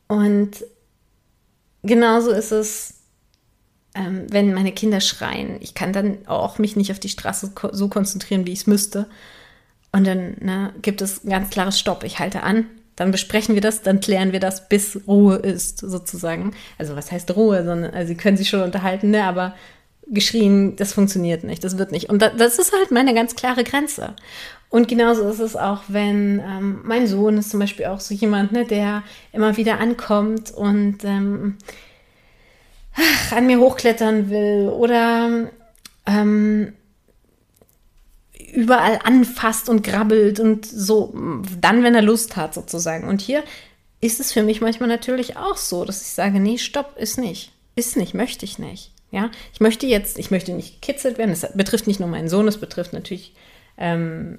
und 0.08 0.64
genauso 1.82 2.30
ist 2.30 2.52
es 2.52 2.95
ähm, 3.96 4.26
wenn 4.30 4.54
meine 4.54 4.72
Kinder 4.72 5.00
schreien. 5.00 5.56
Ich 5.60 5.74
kann 5.74 5.92
dann 5.92 6.18
auch 6.26 6.58
mich 6.58 6.76
nicht 6.76 6.90
auf 6.90 7.00
die 7.00 7.08
Straße 7.08 7.52
ko 7.54 7.70
so 7.72 7.88
konzentrieren, 7.88 8.46
wie 8.46 8.52
ich 8.52 8.60
es 8.60 8.66
müsste. 8.66 9.06
Und 9.92 10.06
dann 10.06 10.36
ne, 10.40 10.72
gibt 10.82 11.00
es 11.00 11.24
ein 11.24 11.30
ganz 11.30 11.50
klares 11.50 11.78
Stopp. 11.78 12.04
Ich 12.04 12.18
halte 12.18 12.42
an, 12.42 12.66
dann 12.96 13.10
besprechen 13.10 13.54
wir 13.54 13.62
das, 13.62 13.82
dann 13.82 14.00
klären 14.00 14.32
wir 14.32 14.40
das, 14.40 14.68
bis 14.68 15.00
Ruhe 15.06 15.36
ist, 15.36 15.78
sozusagen. 15.78 16.54
Also 16.78 16.96
was 16.96 17.10
heißt 17.10 17.34
Ruhe? 17.36 17.64
Sondern, 17.64 17.94
also 17.94 18.08
sie 18.08 18.16
können 18.16 18.36
sich 18.36 18.48
schon 18.48 18.62
unterhalten, 18.62 19.10
ne, 19.10 19.24
aber 19.24 19.54
geschrien, 20.08 20.76
das 20.76 20.92
funktioniert 20.92 21.42
nicht, 21.42 21.64
das 21.64 21.78
wird 21.78 21.90
nicht. 21.90 22.08
Und 22.10 22.22
da, 22.22 22.28
das 22.28 22.58
ist 22.58 22.72
halt 22.72 22.90
meine 22.90 23.14
ganz 23.14 23.34
klare 23.34 23.64
Grenze. 23.64 24.14
Und 24.68 24.88
genauso 24.88 25.28
ist 25.28 25.40
es 25.40 25.56
auch, 25.56 25.82
wenn 25.88 26.40
ähm, 26.40 26.80
mein 26.84 27.06
Sohn 27.06 27.38
ist 27.38 27.50
zum 27.50 27.60
Beispiel 27.60 27.86
auch 27.86 28.00
so 28.00 28.14
jemand, 28.14 28.52
ne, 28.52 28.64
der 28.64 29.02
immer 29.32 29.56
wieder 29.56 29.80
ankommt 29.80 30.50
und 30.50 30.98
ähm, 31.04 31.56
ach, 32.96 33.32
an 33.32 33.46
mir 33.46 33.60
hochklettern 33.60 34.30
will 34.30 34.68
oder 34.68 35.50
ähm, 36.06 36.72
überall 38.52 38.98
anfasst 39.04 39.68
und 39.68 39.82
grabbelt 39.82 40.40
und 40.40 40.66
so, 40.66 41.14
dann, 41.60 41.82
wenn 41.82 41.94
er 41.94 42.02
Lust 42.02 42.36
hat, 42.36 42.54
sozusagen. 42.54 43.06
Und 43.06 43.20
hier 43.20 43.44
ist 44.00 44.20
es 44.20 44.32
für 44.32 44.42
mich 44.42 44.60
manchmal 44.60 44.88
natürlich 44.88 45.36
auch 45.36 45.56
so, 45.56 45.84
dass 45.84 46.02
ich 46.02 46.08
sage, 46.08 46.40
nee, 46.40 46.58
stopp, 46.58 46.96
ist 46.96 47.18
nicht. 47.18 47.52
Ist 47.74 47.96
nicht, 47.96 48.14
möchte 48.14 48.44
ich 48.44 48.58
nicht. 48.58 48.92
Ja, 49.10 49.30
ich 49.52 49.60
möchte 49.60 49.86
jetzt, 49.86 50.18
ich 50.18 50.30
möchte 50.30 50.52
nicht 50.52 50.80
gekitzelt 50.80 51.18
werden. 51.18 51.30
Das 51.30 51.52
betrifft 51.54 51.86
nicht 51.86 52.00
nur 52.00 52.08
meinen 52.08 52.28
Sohn, 52.28 52.48
es 52.48 52.58
betrifft 52.58 52.92
natürlich 52.92 53.34
ähm, 53.78 54.38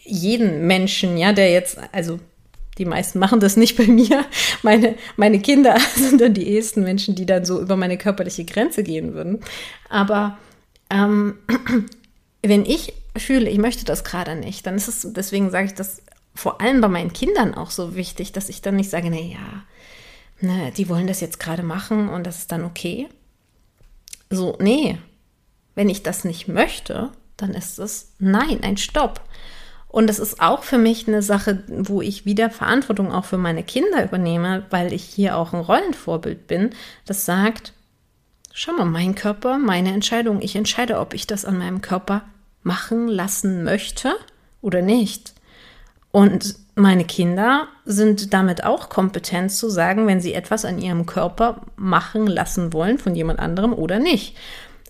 jeden 0.00 0.66
Menschen, 0.66 1.16
ja, 1.16 1.32
der 1.32 1.50
jetzt, 1.50 1.78
also 1.92 2.20
die 2.78 2.84
meisten 2.84 3.18
machen 3.18 3.40
das 3.40 3.56
nicht 3.56 3.76
bei 3.76 3.86
mir. 3.86 4.24
Meine, 4.62 4.94
meine 5.16 5.40
Kinder 5.40 5.78
sind 5.94 6.20
dann 6.20 6.34
die 6.34 6.48
ehesten 6.48 6.82
Menschen, 6.82 7.14
die 7.14 7.26
dann 7.26 7.44
so 7.44 7.60
über 7.60 7.76
meine 7.76 7.98
körperliche 7.98 8.44
Grenze 8.44 8.82
gehen 8.82 9.14
würden. 9.14 9.40
Aber 9.88 10.38
ähm, 10.90 11.38
wenn 12.42 12.64
ich 12.64 12.94
fühle, 13.16 13.50
ich 13.50 13.58
möchte 13.58 13.84
das 13.84 14.04
gerade 14.04 14.36
nicht, 14.36 14.66
dann 14.66 14.76
ist 14.76 14.88
es, 14.88 15.06
deswegen 15.12 15.50
sage 15.50 15.66
ich 15.66 15.74
das 15.74 16.02
vor 16.34 16.60
allem 16.60 16.80
bei 16.80 16.88
meinen 16.88 17.12
Kindern 17.12 17.54
auch 17.54 17.70
so 17.70 17.96
wichtig, 17.96 18.32
dass 18.32 18.48
ich 18.48 18.62
dann 18.62 18.76
nicht 18.76 18.90
sage, 18.90 19.10
na 19.10 19.18
ja, 19.18 19.64
ne, 20.40 20.72
die 20.76 20.88
wollen 20.88 21.08
das 21.08 21.20
jetzt 21.20 21.40
gerade 21.40 21.64
machen 21.64 22.08
und 22.08 22.24
das 22.24 22.38
ist 22.38 22.52
dann 22.52 22.64
okay. 22.64 23.08
So, 24.30 24.56
nee, 24.60 24.98
wenn 25.74 25.88
ich 25.88 26.02
das 26.02 26.24
nicht 26.24 26.46
möchte, 26.46 27.10
dann 27.36 27.54
ist 27.54 27.78
es 27.78 28.12
nein, 28.18 28.62
ein 28.62 28.76
Stopp. 28.76 29.20
Und 29.88 30.10
es 30.10 30.18
ist 30.18 30.40
auch 30.40 30.64
für 30.64 30.78
mich 30.78 31.08
eine 31.08 31.22
Sache, 31.22 31.62
wo 31.66 32.02
ich 32.02 32.26
wieder 32.26 32.50
Verantwortung 32.50 33.10
auch 33.10 33.24
für 33.24 33.38
meine 33.38 33.62
Kinder 33.62 34.04
übernehme, 34.04 34.64
weil 34.70 34.92
ich 34.92 35.02
hier 35.04 35.36
auch 35.36 35.54
ein 35.54 35.60
Rollenvorbild 35.60 36.46
bin, 36.46 36.70
das 37.06 37.24
sagt, 37.24 37.72
schau 38.52 38.72
mal, 38.72 38.84
mein 38.84 39.14
Körper, 39.14 39.58
meine 39.58 39.92
Entscheidung, 39.92 40.42
ich 40.42 40.56
entscheide, 40.56 40.98
ob 40.98 41.14
ich 41.14 41.26
das 41.26 41.44
an 41.44 41.58
meinem 41.58 41.80
Körper 41.80 42.22
machen 42.62 43.08
lassen 43.08 43.64
möchte 43.64 44.14
oder 44.60 44.82
nicht. 44.82 45.32
Und 46.10 46.56
meine 46.74 47.04
Kinder 47.04 47.68
sind 47.84 48.32
damit 48.34 48.64
auch 48.64 48.88
kompetent 48.88 49.52
zu 49.52 49.68
sagen, 49.68 50.06
wenn 50.06 50.20
sie 50.20 50.34
etwas 50.34 50.64
an 50.64 50.78
ihrem 50.78 51.06
Körper 51.06 51.62
machen 51.76 52.26
lassen 52.26 52.72
wollen 52.72 52.98
von 52.98 53.14
jemand 53.14 53.40
anderem 53.40 53.72
oder 53.72 53.98
nicht. 53.98 54.36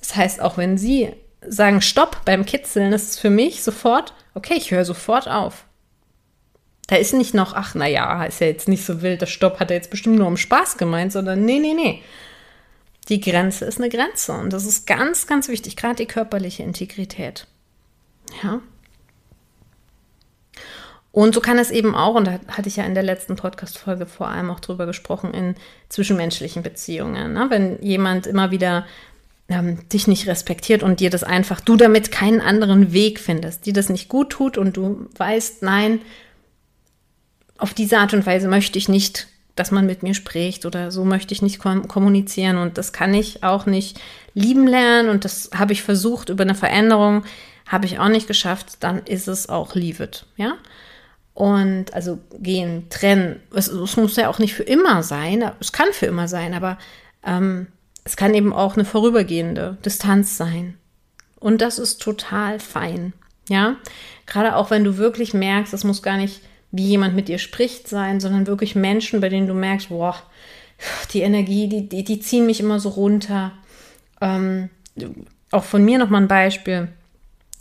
Das 0.00 0.16
heißt, 0.16 0.40
auch 0.40 0.56
wenn 0.56 0.76
sie 0.76 1.12
sagen 1.46 1.80
Stopp 1.80 2.24
beim 2.24 2.44
Kitzeln, 2.44 2.92
ist 2.92 3.12
es 3.12 3.18
für 3.18 3.30
mich 3.30 3.62
sofort, 3.62 4.12
okay, 4.38 4.54
ich 4.56 4.70
höre 4.70 4.84
sofort 4.84 5.28
auf. 5.28 5.64
Da 6.86 6.96
ist 6.96 7.12
nicht 7.12 7.34
noch, 7.34 7.52
ach 7.52 7.74
naja, 7.74 8.24
ist 8.24 8.40
ja 8.40 8.46
jetzt 8.46 8.68
nicht 8.68 8.84
so 8.84 9.02
wild, 9.02 9.20
der 9.20 9.26
Stopp 9.26 9.60
hat 9.60 9.70
er 9.70 9.76
jetzt 9.76 9.90
bestimmt 9.90 10.16
nur 10.16 10.26
um 10.26 10.38
Spaß 10.38 10.78
gemeint, 10.78 11.12
sondern 11.12 11.44
nee, 11.44 11.58
nee, 11.58 11.74
nee. 11.74 12.02
Die 13.10 13.20
Grenze 13.20 13.66
ist 13.66 13.78
eine 13.78 13.90
Grenze 13.90 14.32
und 14.32 14.52
das 14.52 14.64
ist 14.64 14.86
ganz, 14.86 15.26
ganz 15.26 15.48
wichtig, 15.48 15.76
gerade 15.76 15.96
die 15.96 16.06
körperliche 16.06 16.62
Integrität. 16.62 17.46
Ja. 18.42 18.60
Und 21.10 21.34
so 21.34 21.40
kann 21.40 21.58
es 21.58 21.70
eben 21.70 21.94
auch, 21.94 22.14
und 22.14 22.26
da 22.26 22.38
hatte 22.48 22.68
ich 22.68 22.76
ja 22.76 22.84
in 22.84 22.94
der 22.94 23.02
letzten 23.02 23.36
Podcast-Folge 23.36 24.06
vor 24.06 24.28
allem 24.28 24.50
auch 24.50 24.60
drüber 24.60 24.86
gesprochen, 24.86 25.34
in 25.34 25.56
zwischenmenschlichen 25.88 26.62
Beziehungen. 26.62 27.32
Ne? 27.32 27.46
Wenn 27.48 27.82
jemand 27.82 28.26
immer 28.26 28.50
wieder 28.50 28.86
ähm, 29.48 29.88
dich 29.88 30.06
nicht 30.06 30.26
respektiert 30.26 30.82
und 30.82 31.00
dir 31.00 31.10
das 31.10 31.24
einfach, 31.24 31.60
du 31.60 31.76
damit 31.76 32.12
keinen 32.12 32.40
anderen 32.40 32.92
Weg 32.92 33.18
findest, 33.18 33.66
die 33.66 33.72
das 33.72 33.88
nicht 33.88 34.08
gut 34.08 34.30
tut 34.30 34.58
und 34.58 34.76
du 34.76 35.08
weißt, 35.16 35.62
nein, 35.62 36.00
auf 37.56 37.74
diese 37.74 37.98
Art 37.98 38.14
und 38.14 38.26
Weise 38.26 38.46
möchte 38.46 38.78
ich 38.78 38.88
nicht, 38.88 39.26
dass 39.56 39.70
man 39.70 39.86
mit 39.86 40.02
mir 40.02 40.14
spricht 40.14 40.66
oder 40.66 40.92
so 40.92 41.04
möchte 41.04 41.34
ich 41.34 41.42
nicht 41.42 41.58
kommunizieren 41.58 42.58
und 42.58 42.78
das 42.78 42.92
kann 42.92 43.12
ich 43.14 43.42
auch 43.42 43.66
nicht 43.66 43.98
lieben 44.34 44.66
lernen 44.68 45.08
und 45.08 45.24
das 45.24 45.50
habe 45.54 45.72
ich 45.72 45.82
versucht 45.82 46.28
über 46.28 46.42
eine 46.42 46.54
Veränderung, 46.54 47.24
habe 47.66 47.86
ich 47.86 47.98
auch 47.98 48.08
nicht 48.08 48.28
geschafft, 48.28 48.76
dann 48.80 49.02
ist 49.04 49.26
es 49.28 49.48
auch 49.48 49.74
leave 49.74 50.04
it, 50.04 50.26
ja. 50.36 50.54
Und 51.34 51.94
also 51.94 52.18
gehen, 52.40 52.88
trennen. 52.90 53.40
Es, 53.54 53.68
es, 53.68 53.96
muss 53.96 54.16
ja 54.16 54.28
auch 54.28 54.40
nicht 54.40 54.54
für 54.54 54.64
immer 54.64 55.04
sein. 55.04 55.48
Es 55.60 55.70
kann 55.70 55.86
für 55.92 56.06
immer 56.06 56.26
sein, 56.26 56.52
aber 56.52 56.78
ähm, 57.24 57.68
es 58.08 58.16
kann 58.16 58.32
eben 58.32 58.54
auch 58.54 58.74
eine 58.74 58.86
vorübergehende 58.86 59.76
Distanz 59.84 60.38
sein. 60.38 60.78
Und 61.38 61.60
das 61.60 61.78
ist 61.78 62.00
total 62.00 62.58
fein. 62.58 63.12
Ja, 63.50 63.76
gerade 64.24 64.56
auch 64.56 64.70
wenn 64.70 64.82
du 64.82 64.96
wirklich 64.96 65.34
merkst, 65.34 65.74
es 65.74 65.84
muss 65.84 66.02
gar 66.02 66.16
nicht 66.16 66.40
wie 66.70 66.86
jemand 66.86 67.14
mit 67.14 67.28
dir 67.28 67.38
spricht 67.38 67.86
sein, 67.86 68.18
sondern 68.18 68.46
wirklich 68.46 68.74
Menschen, 68.74 69.20
bei 69.20 69.28
denen 69.28 69.46
du 69.46 69.52
merkst, 69.52 69.90
boah, 69.90 70.16
die 71.12 71.20
Energie, 71.20 71.68
die, 71.68 71.86
die, 71.86 72.02
die 72.02 72.18
ziehen 72.20 72.46
mich 72.46 72.60
immer 72.60 72.80
so 72.80 72.88
runter. 72.88 73.52
Ähm, 74.22 74.70
auch 75.50 75.64
von 75.64 75.84
mir 75.84 75.98
nochmal 75.98 76.22
ein 76.22 76.28
Beispiel, 76.28 76.88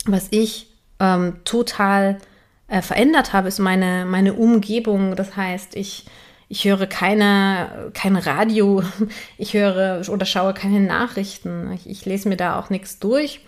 was 0.06 0.28
ich 0.30 0.68
ähm, 0.98 1.40
total 1.44 2.20
äh, 2.68 2.80
verändert 2.80 3.34
habe, 3.34 3.48
ist 3.48 3.58
meine, 3.58 4.06
meine 4.06 4.32
Umgebung. 4.32 5.14
Das 5.14 5.36
heißt, 5.36 5.76
ich, 5.76 6.06
ich 6.48 6.64
höre 6.64 6.86
keine, 6.86 7.90
kein 7.94 8.16
Radio, 8.16 8.82
ich 9.38 9.54
höre 9.54 10.08
oder 10.08 10.26
schaue 10.26 10.54
keine 10.54 10.80
Nachrichten. 10.80 11.72
Ich, 11.72 11.88
ich 11.88 12.04
lese 12.06 12.28
mir 12.28 12.36
da 12.36 12.58
auch 12.58 12.70
nichts 12.70 12.98
durch. 12.98 13.40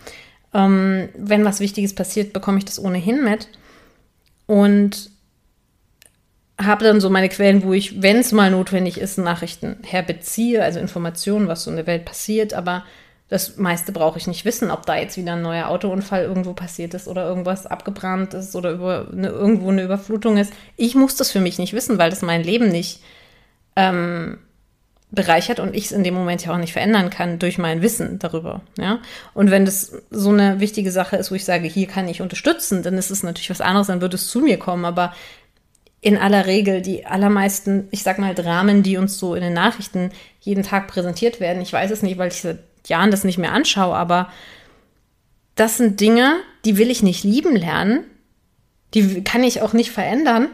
Ähm, 0.53 1.09
wenn 1.17 1.45
was 1.45 1.61
Wichtiges 1.61 1.95
passiert, 1.95 2.33
bekomme 2.33 2.59
ich 2.59 2.65
das 2.65 2.83
ohnehin 2.83 3.25
mit. 3.25 3.49
Und 4.47 5.11
habe 6.61 6.85
dann 6.85 7.01
so 7.01 7.09
meine 7.09 7.29
Quellen, 7.29 7.63
wo 7.63 7.73
ich, 7.73 8.03
wenn 8.03 8.19
es 8.19 8.33
mal 8.33 8.51
notwendig 8.51 8.99
ist, 8.99 9.17
Nachrichten 9.17 9.79
herbeziehe, 9.83 10.63
also 10.63 10.79
Informationen, 10.79 11.49
was 11.49 11.65
so 11.65 11.71
in 11.71 11.77
der 11.77 11.87
Welt 11.87 12.05
passiert, 12.05 12.53
aber 12.53 12.85
das 13.31 13.57
meiste 13.57 13.93
brauche 13.93 14.19
ich 14.19 14.27
nicht 14.27 14.45
wissen, 14.45 14.73
ob 14.73 14.85
da 14.85 14.97
jetzt 14.97 15.17
wieder 15.17 15.35
ein 15.35 15.43
neuer 15.43 15.69
Autounfall 15.69 16.25
irgendwo 16.25 16.53
passiert 16.53 16.95
ist 16.95 17.07
oder 17.07 17.25
irgendwas 17.25 17.65
abgebrannt 17.65 18.35
ist 18.35 18.57
oder 18.57 18.73
über 18.73 19.07
eine, 19.13 19.29
irgendwo 19.29 19.71
eine 19.71 19.85
Überflutung 19.85 20.37
ist. 20.37 20.53
Ich 20.77 20.97
muss 20.97 21.15
das 21.15 21.31
für 21.31 21.41
mich 21.41 21.59
nicht 21.59 21.73
wissen, 21.73 21.97
weil 21.97 22.11
das 22.11 22.23
mein 22.23 22.43
Leben 22.43 22.69
nicht 22.69 23.01
ähm, 23.77 24.39
bereichert 25.13 25.61
und 25.61 25.77
ich 25.77 25.87
es 25.87 25.93
in 25.93 26.03
dem 26.03 26.15
Moment 26.15 26.45
ja 26.45 26.53
auch 26.53 26.59
nicht 26.59 26.73
verändern 26.73 27.09
kann 27.09 27.39
durch 27.39 27.57
mein 27.57 27.83
Wissen 27.83 28.19
darüber. 28.19 28.63
Ja? 28.77 28.99
Und 29.33 29.53
wenn 29.53 29.65
das 29.65 29.93
so 30.11 30.31
eine 30.31 30.59
wichtige 30.59 30.91
Sache 30.91 31.17
ist, 31.17 31.31
wo 31.31 31.37
ich 31.37 31.45
sage, 31.45 31.69
hier 31.69 31.87
kann 31.87 32.09
ich 32.09 32.23
unterstützen, 32.23 32.83
dann 32.83 32.95
ist 32.95 33.13
es 33.13 33.23
natürlich 33.23 33.51
was 33.51 33.61
anderes, 33.61 33.87
dann 33.87 34.01
würde 34.01 34.17
es 34.17 34.29
zu 34.29 34.41
mir 34.41 34.59
kommen. 34.59 34.85
Aber 34.85 35.15
in 36.01 36.17
aller 36.17 36.47
Regel 36.47 36.83
die 36.83 37.07
allermeisten, 37.07 37.87
ich 37.93 38.03
sag 38.03 38.19
mal, 38.19 38.35
Dramen, 38.35 38.83
die 38.83 38.97
uns 38.97 39.19
so 39.19 39.37
in 39.37 39.43
den 39.43 39.53
Nachrichten 39.53 40.11
jeden 40.41 40.65
Tag 40.65 40.89
präsentiert 40.89 41.39
werden, 41.39 41.63
ich 41.63 41.73
weiß 41.73 41.93
es 41.93 42.03
nicht, 42.03 42.19
weil 42.19 42.33
ich 42.33 42.43
Jahren 42.87 43.11
das 43.11 43.25
nicht 43.25 43.39
mehr 43.39 43.53
anschaue, 43.53 43.95
aber 43.95 44.31
das 45.55 45.77
sind 45.77 46.01
Dinge, 46.01 46.37
die 46.65 46.79
will 46.79 46.91
ich 46.91 47.03
nicht 47.03 47.25
lieben 47.25 47.57
lernen, 47.57 48.05
die 48.95 49.23
kann 49.23 49.45
ich 49.45 49.63
auch 49.63 49.73
nicht 49.73 49.91
verändern, 49.91 50.49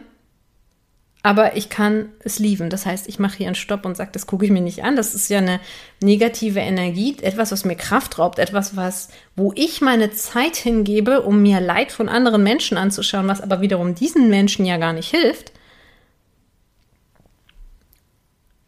aber 1.26 1.56
ich 1.56 1.70
kann 1.70 2.10
es 2.20 2.38
lieben. 2.38 2.70
Das 2.70 2.86
heißt, 2.86 3.08
ich 3.08 3.18
mache 3.18 3.38
hier 3.38 3.46
einen 3.46 3.56
Stopp 3.56 3.84
und 3.84 3.96
sage, 3.96 4.10
das 4.12 4.28
gucke 4.28 4.44
ich 4.44 4.52
mir 4.52 4.60
nicht 4.60 4.84
an. 4.84 4.94
Das 4.94 5.12
ist 5.12 5.28
ja 5.28 5.38
eine 5.38 5.58
negative 6.00 6.60
Energie, 6.60 7.16
etwas, 7.20 7.50
was 7.50 7.64
mir 7.64 7.74
Kraft 7.74 8.20
raubt, 8.20 8.38
etwas, 8.38 8.76
was, 8.76 9.08
wo 9.34 9.52
ich 9.56 9.80
meine 9.80 10.12
Zeit 10.12 10.54
hingebe, 10.54 11.22
um 11.22 11.42
mir 11.42 11.60
Leid 11.60 11.90
von 11.90 12.08
anderen 12.08 12.44
Menschen 12.44 12.78
anzuschauen, 12.78 13.26
was 13.26 13.40
aber 13.40 13.60
wiederum 13.60 13.96
diesen 13.96 14.30
Menschen 14.30 14.66
ja 14.66 14.76
gar 14.76 14.92
nicht 14.92 15.10
hilft. 15.10 15.50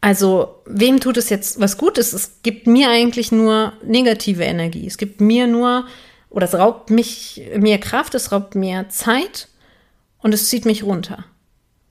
Also, 0.09 0.63
wem 0.65 1.01
tut 1.01 1.19
es 1.19 1.29
jetzt 1.29 1.61
was 1.61 1.77
Gutes? 1.77 2.15
Es 2.15 2.41
gibt 2.43 2.67
mir 2.67 2.89
eigentlich 2.89 3.31
nur 3.31 3.75
negative 3.85 4.43
Energie. 4.43 4.87
Es 4.87 4.97
gibt 4.97 5.21
mir 5.21 5.47
nur, 5.47 5.85
oder 6.31 6.47
es 6.47 6.55
raubt 6.55 6.89
mich, 6.89 7.43
mir 7.59 7.77
Kraft, 7.77 8.15
es 8.15 8.33
raubt 8.33 8.55
mir 8.55 8.89
Zeit 8.89 9.49
und 10.23 10.33
es 10.33 10.49
zieht 10.49 10.65
mich 10.65 10.83
runter. 10.83 11.27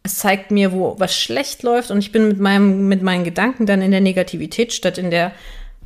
Es 0.01 0.17
zeigt 0.17 0.49
mir, 0.49 0.71
wo 0.71 0.95
was 0.97 1.15
schlecht 1.15 1.61
läuft 1.61 1.91
und 1.91 1.99
ich 1.99 2.11
bin 2.11 2.27
mit 2.27 2.39
meinem, 2.39 2.87
mit 2.87 3.03
meinen 3.03 3.23
Gedanken 3.23 3.67
dann 3.67 3.83
in 3.83 3.91
der 3.91 4.01
Negativität 4.01 4.73
statt 4.73 4.97
in 4.97 5.11
der 5.11 5.31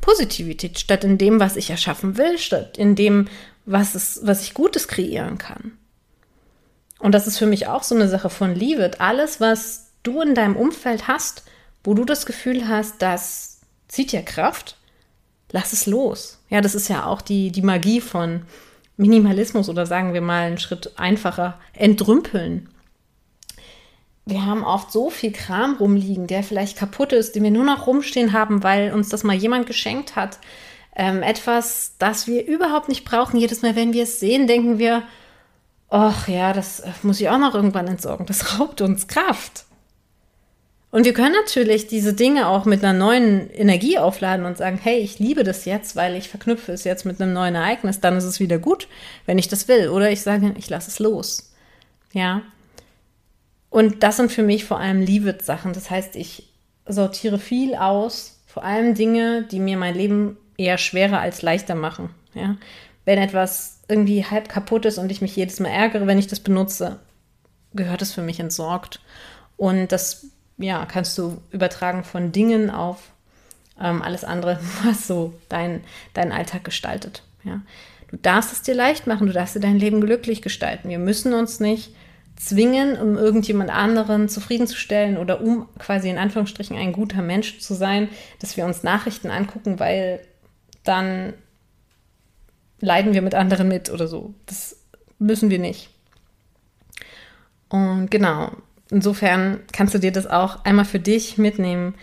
Positivität, 0.00 0.78
statt 0.78 1.04
in 1.04 1.18
dem, 1.18 1.38
was 1.38 1.56
ich 1.56 1.68
erschaffen 1.68 2.16
will, 2.16 2.38
statt 2.38 2.78
in 2.78 2.94
dem, 2.94 3.28
was 3.66 3.94
es, 3.94 4.20
was 4.22 4.42
ich 4.42 4.54
Gutes 4.54 4.88
kreieren 4.88 5.36
kann. 5.36 5.72
Und 6.98 7.12
das 7.12 7.26
ist 7.26 7.36
für 7.36 7.46
mich 7.46 7.66
auch 7.66 7.82
so 7.82 7.94
eine 7.94 8.08
Sache 8.08 8.30
von 8.30 8.54
Liebe. 8.54 8.90
Alles, 9.00 9.38
was 9.38 9.90
du 10.02 10.22
in 10.22 10.34
deinem 10.34 10.56
Umfeld 10.56 11.08
hast, 11.08 11.42
wo 11.84 11.94
du 11.94 12.04
das 12.04 12.26
Gefühl 12.26 12.68
hast, 12.68 13.02
das 13.02 13.60
zieht 13.88 14.12
dir 14.12 14.22
Kraft, 14.22 14.76
lass 15.50 15.72
es 15.72 15.86
los. 15.86 16.40
Ja, 16.48 16.60
das 16.60 16.74
ist 16.74 16.88
ja 16.88 17.06
auch 17.06 17.20
die, 17.20 17.50
die 17.50 17.62
Magie 17.62 18.00
von 18.00 18.42
Minimalismus 18.96 19.68
oder 19.68 19.86
sagen 19.86 20.14
wir 20.14 20.20
mal 20.20 20.46
einen 20.46 20.58
Schritt 20.58 20.92
einfacher, 20.98 21.58
entrümpeln. 21.74 22.68
Wir 24.24 24.46
haben 24.46 24.62
oft 24.62 24.92
so 24.92 25.10
viel 25.10 25.32
Kram 25.32 25.76
rumliegen, 25.76 26.28
der 26.28 26.44
vielleicht 26.44 26.78
kaputt 26.78 27.12
ist, 27.12 27.34
den 27.34 27.42
wir 27.42 27.50
nur 27.50 27.64
noch 27.64 27.86
rumstehen 27.86 28.32
haben, 28.32 28.62
weil 28.62 28.92
uns 28.92 29.08
das 29.08 29.24
mal 29.24 29.34
jemand 29.34 29.66
geschenkt 29.66 30.14
hat. 30.14 30.38
Ähm, 30.94 31.22
etwas, 31.22 31.94
das 31.98 32.26
wir 32.26 32.46
überhaupt 32.46 32.88
nicht 32.88 33.04
brauchen. 33.04 33.38
Jedes 33.38 33.62
Mal, 33.62 33.74
wenn 33.74 33.92
wir 33.92 34.04
es 34.04 34.20
sehen, 34.20 34.46
denken 34.46 34.78
wir, 34.78 35.02
ach 35.88 36.28
ja, 36.28 36.52
das 36.52 36.82
muss 37.02 37.20
ich 37.20 37.28
auch 37.30 37.38
noch 37.38 37.54
irgendwann 37.54 37.88
entsorgen. 37.88 38.26
Das 38.26 38.60
raubt 38.60 38.80
uns 38.80 39.08
Kraft. 39.08 39.64
Und 40.92 41.06
wir 41.06 41.14
können 41.14 41.34
natürlich 41.34 41.86
diese 41.86 42.12
Dinge 42.12 42.48
auch 42.48 42.66
mit 42.66 42.84
einer 42.84 42.92
neuen 42.92 43.50
Energie 43.50 43.96
aufladen 43.96 44.44
und 44.44 44.58
sagen, 44.58 44.78
hey, 44.80 44.98
ich 44.98 45.18
liebe 45.18 45.42
das 45.42 45.64
jetzt, 45.64 45.96
weil 45.96 46.14
ich 46.16 46.28
verknüpfe 46.28 46.70
es 46.70 46.84
jetzt 46.84 47.06
mit 47.06 47.20
einem 47.20 47.32
neuen 47.32 47.54
Ereignis, 47.54 48.00
dann 48.00 48.18
ist 48.18 48.24
es 48.24 48.40
wieder 48.40 48.58
gut, 48.58 48.88
wenn 49.24 49.38
ich 49.38 49.48
das 49.48 49.68
will. 49.68 49.88
Oder 49.88 50.10
ich 50.10 50.20
sage, 50.20 50.54
ich 50.58 50.68
lasse 50.68 50.90
es 50.90 50.98
los. 50.98 51.54
Ja. 52.12 52.42
Und 53.70 54.02
das 54.02 54.18
sind 54.18 54.30
für 54.30 54.42
mich 54.42 54.66
vor 54.66 54.80
allem 54.80 55.00
Liebe-Sachen. 55.00 55.72
Das 55.72 55.88
heißt, 55.88 56.14
ich 56.14 56.52
sortiere 56.84 57.38
viel 57.38 57.74
aus, 57.74 58.42
vor 58.46 58.62
allem 58.62 58.94
Dinge, 58.94 59.44
die 59.50 59.60
mir 59.60 59.78
mein 59.78 59.94
Leben 59.94 60.36
eher 60.58 60.76
schwerer 60.76 61.20
als 61.20 61.40
leichter 61.40 61.74
machen. 61.74 62.10
Ja. 62.34 62.58
Wenn 63.06 63.18
etwas 63.18 63.80
irgendwie 63.88 64.26
halb 64.26 64.50
kaputt 64.50 64.84
ist 64.84 64.98
und 64.98 65.10
ich 65.10 65.22
mich 65.22 65.34
jedes 65.36 65.58
Mal 65.58 65.70
ärgere, 65.70 66.06
wenn 66.06 66.18
ich 66.18 66.26
das 66.26 66.40
benutze, 66.40 67.00
gehört 67.72 68.02
es 68.02 68.12
für 68.12 68.20
mich 68.20 68.40
entsorgt. 68.40 69.00
Und 69.56 69.90
das 69.90 70.26
ja, 70.62 70.86
kannst 70.86 71.16
du 71.18 71.40
übertragen 71.50 72.04
von 72.04 72.32
Dingen 72.32 72.70
auf 72.70 73.12
ähm, 73.80 74.02
alles 74.02 74.24
andere, 74.24 74.58
was 74.84 75.06
so 75.06 75.34
dein, 75.48 75.82
Alltag 76.14 76.64
gestaltet. 76.64 77.22
Ja. 77.44 77.60
Du 78.10 78.16
darfst 78.18 78.52
es 78.52 78.62
dir 78.62 78.74
leicht 78.74 79.06
machen, 79.06 79.26
du 79.26 79.32
darfst 79.32 79.54
dir 79.54 79.60
dein 79.60 79.78
Leben 79.78 80.00
glücklich 80.00 80.42
gestalten. 80.42 80.88
Wir 80.88 80.98
müssen 80.98 81.32
uns 81.32 81.60
nicht 81.60 81.94
zwingen, 82.36 82.96
um 82.96 83.16
irgendjemand 83.16 83.70
anderen 83.70 84.28
zufriedenzustellen 84.28 85.16
oder 85.16 85.40
um 85.40 85.68
quasi 85.78 86.10
in 86.10 86.18
Anführungsstrichen 86.18 86.76
ein 86.76 86.92
guter 86.92 87.22
Mensch 87.22 87.58
zu 87.60 87.74
sein, 87.74 88.08
dass 88.40 88.56
wir 88.56 88.64
uns 88.64 88.82
Nachrichten 88.82 89.30
angucken, 89.30 89.78
weil 89.80 90.20
dann 90.84 91.34
leiden 92.80 93.14
wir 93.14 93.22
mit 93.22 93.34
anderen 93.34 93.68
mit 93.68 93.90
oder 93.90 94.08
so. 94.08 94.34
Das 94.46 94.76
müssen 95.18 95.50
wir 95.50 95.58
nicht. 95.58 95.88
Und 97.68 98.10
genau, 98.10 98.52
insofern 98.92 99.60
kannst 99.72 99.94
du 99.94 99.98
dir 99.98 100.12
das 100.12 100.26
auch 100.26 100.64
einmal 100.64 100.84
für 100.84 101.00
dich 101.00 101.38
mitnehmen. 101.38 101.94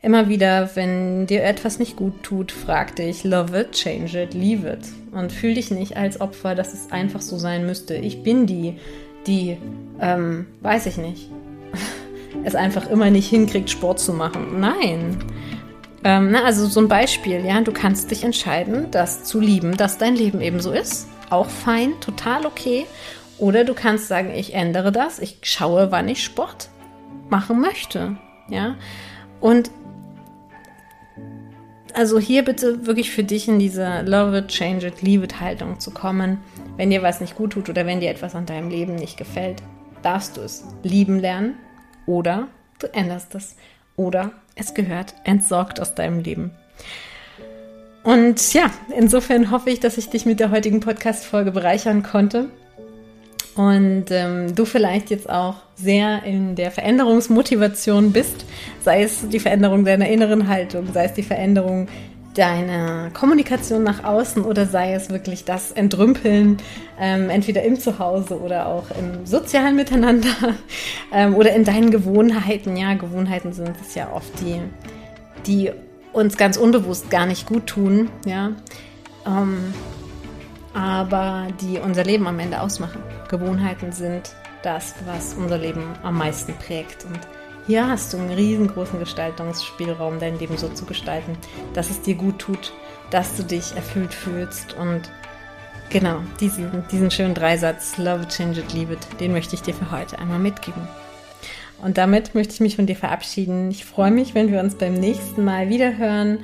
Immer 0.00 0.28
wieder, 0.28 0.70
wenn 0.74 1.26
dir 1.26 1.44
etwas 1.44 1.78
nicht 1.78 1.96
gut 1.96 2.22
tut, 2.22 2.52
frag 2.52 2.96
dich, 2.96 3.24
love 3.24 3.58
it, 3.58 3.72
change 3.72 4.22
it, 4.22 4.32
leave 4.32 4.68
it. 4.68 4.86
Und 5.12 5.32
fühl 5.32 5.54
dich 5.54 5.70
nicht 5.70 5.96
als 5.96 6.20
Opfer, 6.20 6.54
dass 6.54 6.72
es 6.72 6.92
einfach 6.92 7.20
so 7.20 7.36
sein 7.36 7.66
müsste. 7.66 7.96
Ich 7.96 8.22
bin 8.22 8.46
die, 8.46 8.76
die, 9.26 9.56
ähm, 10.00 10.46
weiß 10.60 10.86
ich 10.86 10.98
nicht, 10.98 11.30
es 12.44 12.54
einfach 12.54 12.88
immer 12.88 13.10
nicht 13.10 13.28
hinkriegt, 13.28 13.70
Sport 13.70 13.98
zu 13.98 14.12
machen. 14.12 14.60
Nein. 14.60 15.18
Ähm, 16.04 16.30
na, 16.30 16.44
also 16.44 16.66
so 16.66 16.80
ein 16.80 16.88
Beispiel, 16.88 17.44
ja, 17.44 17.60
du 17.60 17.72
kannst 17.72 18.12
dich 18.12 18.22
entscheiden, 18.22 18.86
das 18.92 19.24
zu 19.24 19.40
lieben, 19.40 19.76
dass 19.76 19.98
dein 19.98 20.14
Leben 20.14 20.40
eben 20.40 20.60
so 20.60 20.70
ist. 20.70 21.08
Auch 21.28 21.48
fein, 21.50 21.94
total 22.00 22.46
okay. 22.46 22.86
Oder 23.38 23.64
du 23.64 23.74
kannst 23.74 24.08
sagen, 24.08 24.32
ich 24.34 24.54
ändere 24.54 24.92
das, 24.92 25.18
ich 25.20 25.38
schaue, 25.42 25.92
wann 25.92 26.08
ich 26.08 26.24
Sport 26.24 26.68
machen 27.30 27.60
möchte. 27.60 28.16
Ja. 28.48 28.76
Und 29.40 29.70
also 31.94 32.18
hier 32.18 32.44
bitte 32.44 32.86
wirklich 32.86 33.10
für 33.10 33.24
dich 33.24 33.48
in 33.48 33.58
diese 33.58 34.02
Love 34.02 34.38
it, 34.38 34.48
change 34.48 34.86
it, 34.86 35.02
leave 35.02 35.24
it 35.24 35.40
Haltung 35.40 35.80
zu 35.80 35.90
kommen. 35.90 36.38
Wenn 36.76 36.90
dir 36.90 37.02
was 37.02 37.20
nicht 37.20 37.36
gut 37.36 37.52
tut 37.52 37.68
oder 37.68 37.86
wenn 37.86 38.00
dir 38.00 38.10
etwas 38.10 38.34
an 38.34 38.46
deinem 38.46 38.70
Leben 38.70 38.94
nicht 38.94 39.16
gefällt, 39.16 39.62
darfst 40.02 40.36
du 40.36 40.40
es 40.42 40.64
lieben 40.82 41.18
lernen 41.18 41.54
oder 42.06 42.48
du 42.78 42.86
änderst 42.92 43.34
es 43.34 43.56
oder 43.96 44.32
es 44.54 44.74
gehört 44.74 45.14
entsorgt 45.24 45.80
aus 45.80 45.94
deinem 45.94 46.20
Leben. 46.20 46.52
Und 48.04 48.54
ja, 48.54 48.70
insofern 48.96 49.50
hoffe 49.50 49.70
ich, 49.70 49.80
dass 49.80 49.98
ich 49.98 50.08
dich 50.08 50.24
mit 50.24 50.40
der 50.40 50.50
heutigen 50.50 50.80
Podcast-Folge 50.80 51.50
bereichern 51.50 52.02
konnte 52.02 52.48
und 53.58 54.04
ähm, 54.10 54.54
du 54.54 54.64
vielleicht 54.64 55.10
jetzt 55.10 55.28
auch 55.28 55.56
sehr 55.74 56.22
in 56.22 56.54
der 56.54 56.70
Veränderungsmotivation 56.70 58.12
bist, 58.12 58.44
sei 58.82 59.02
es 59.02 59.28
die 59.28 59.40
Veränderung 59.40 59.84
deiner 59.84 60.08
inneren 60.08 60.46
Haltung, 60.46 60.86
sei 60.92 61.06
es 61.06 61.14
die 61.14 61.24
Veränderung 61.24 61.88
deiner 62.34 63.10
Kommunikation 63.10 63.82
nach 63.82 64.04
außen 64.04 64.44
oder 64.44 64.64
sei 64.66 64.94
es 64.94 65.10
wirklich 65.10 65.44
das 65.44 65.72
Entrümpeln, 65.72 66.58
ähm, 67.00 67.30
entweder 67.30 67.64
im 67.64 67.80
Zuhause 67.80 68.40
oder 68.40 68.68
auch 68.68 68.84
im 68.96 69.26
sozialen 69.26 69.74
Miteinander 69.74 70.54
ähm, 71.12 71.34
oder 71.34 71.52
in 71.52 71.64
deinen 71.64 71.90
Gewohnheiten. 71.90 72.76
Ja, 72.76 72.94
Gewohnheiten 72.94 73.52
sind 73.52 73.74
es 73.84 73.96
ja 73.96 74.12
oft 74.12 74.30
die, 74.40 74.60
die 75.48 75.72
uns 76.12 76.36
ganz 76.36 76.56
unbewusst 76.56 77.10
gar 77.10 77.26
nicht 77.26 77.48
gut 77.48 77.66
tun, 77.66 78.08
ja, 78.24 78.52
ähm, 79.26 79.74
aber 80.78 81.48
die 81.60 81.80
unser 81.80 82.04
Leben 82.04 82.28
am 82.28 82.38
Ende 82.38 82.60
ausmachen. 82.60 83.02
Gewohnheiten 83.28 83.90
sind 83.90 84.36
das, 84.62 84.94
was 85.06 85.34
unser 85.34 85.58
Leben 85.58 85.82
am 86.04 86.16
meisten 86.16 86.54
prägt 86.54 87.04
und 87.04 87.18
hier 87.66 87.88
hast 87.88 88.12
du 88.12 88.16
einen 88.16 88.30
riesengroßen 88.30 88.98
Gestaltungsspielraum, 89.00 90.20
dein 90.20 90.38
Leben 90.38 90.56
so 90.56 90.68
zu 90.68 90.84
gestalten, 90.84 91.36
dass 91.74 91.90
es 91.90 92.00
dir 92.00 92.14
gut 92.14 92.38
tut, 92.38 92.72
dass 93.10 93.36
du 93.36 93.42
dich 93.42 93.74
erfüllt 93.74 94.14
fühlst 94.14 94.74
und 94.74 95.02
genau, 95.90 96.20
diesen, 96.40 96.84
diesen 96.92 97.10
schönen 97.10 97.34
Dreisatz, 97.34 97.98
Love 97.98 98.28
change 98.28 98.60
it, 98.60 98.72
leave 98.72 98.92
it, 98.92 99.20
den 99.20 99.32
möchte 99.32 99.56
ich 99.56 99.62
dir 99.62 99.74
für 99.74 99.90
heute 99.90 100.18
einmal 100.20 100.38
mitgeben. 100.38 100.86
Und 101.82 101.98
damit 101.98 102.34
möchte 102.36 102.54
ich 102.54 102.60
mich 102.60 102.76
von 102.76 102.86
dir 102.86 102.96
verabschieden. 102.96 103.70
Ich 103.70 103.84
freue 103.84 104.10
mich, 104.10 104.34
wenn 104.34 104.50
wir 104.50 104.60
uns 104.60 104.76
beim 104.76 104.94
nächsten 104.94 105.44
Mal 105.44 105.68
wieder 105.68 105.96
hören 105.96 106.40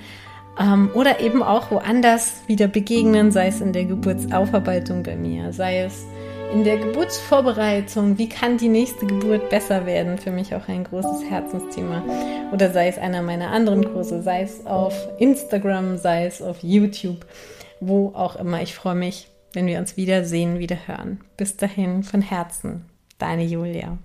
ähm, 0.60 0.90
oder 0.94 1.20
eben 1.20 1.42
auch 1.42 1.70
woanders 1.70 2.42
wieder 2.46 2.68
begegnen, 2.68 3.32
sei 3.32 3.48
es 3.48 3.60
in 3.60 3.72
der 3.72 3.84
Geburtsaufarbeitung 3.84 5.02
bei 5.02 5.16
mir, 5.16 5.52
sei 5.52 5.80
es 5.80 6.04
in 6.52 6.62
der 6.62 6.76
Geburtsvorbereitung, 6.76 8.16
wie 8.16 8.28
kann 8.28 8.58
die 8.58 8.68
nächste 8.68 9.06
Geburt 9.06 9.50
besser 9.50 9.86
werden, 9.86 10.18
für 10.18 10.30
mich 10.30 10.54
auch 10.54 10.68
ein 10.68 10.84
großes 10.84 11.28
Herzensthema. 11.28 12.02
Oder 12.52 12.70
sei 12.70 12.86
es 12.86 12.96
einer 12.96 13.22
meiner 13.22 13.50
anderen 13.50 13.92
Kurse, 13.92 14.22
sei 14.22 14.42
es 14.42 14.64
auf 14.64 14.94
Instagram, 15.18 15.98
sei 15.98 16.26
es 16.26 16.40
auf 16.40 16.62
YouTube, 16.62 17.26
wo 17.80 18.12
auch 18.14 18.36
immer. 18.36 18.62
Ich 18.62 18.74
freue 18.74 18.94
mich, 18.94 19.28
wenn 19.52 19.66
wir 19.66 19.80
uns 19.80 19.96
wiedersehen, 19.96 20.60
wieder 20.60 20.76
hören. 20.86 21.20
Bis 21.36 21.56
dahin 21.56 22.04
von 22.04 22.22
Herzen, 22.22 22.84
deine 23.18 23.44
Julia. 23.44 23.98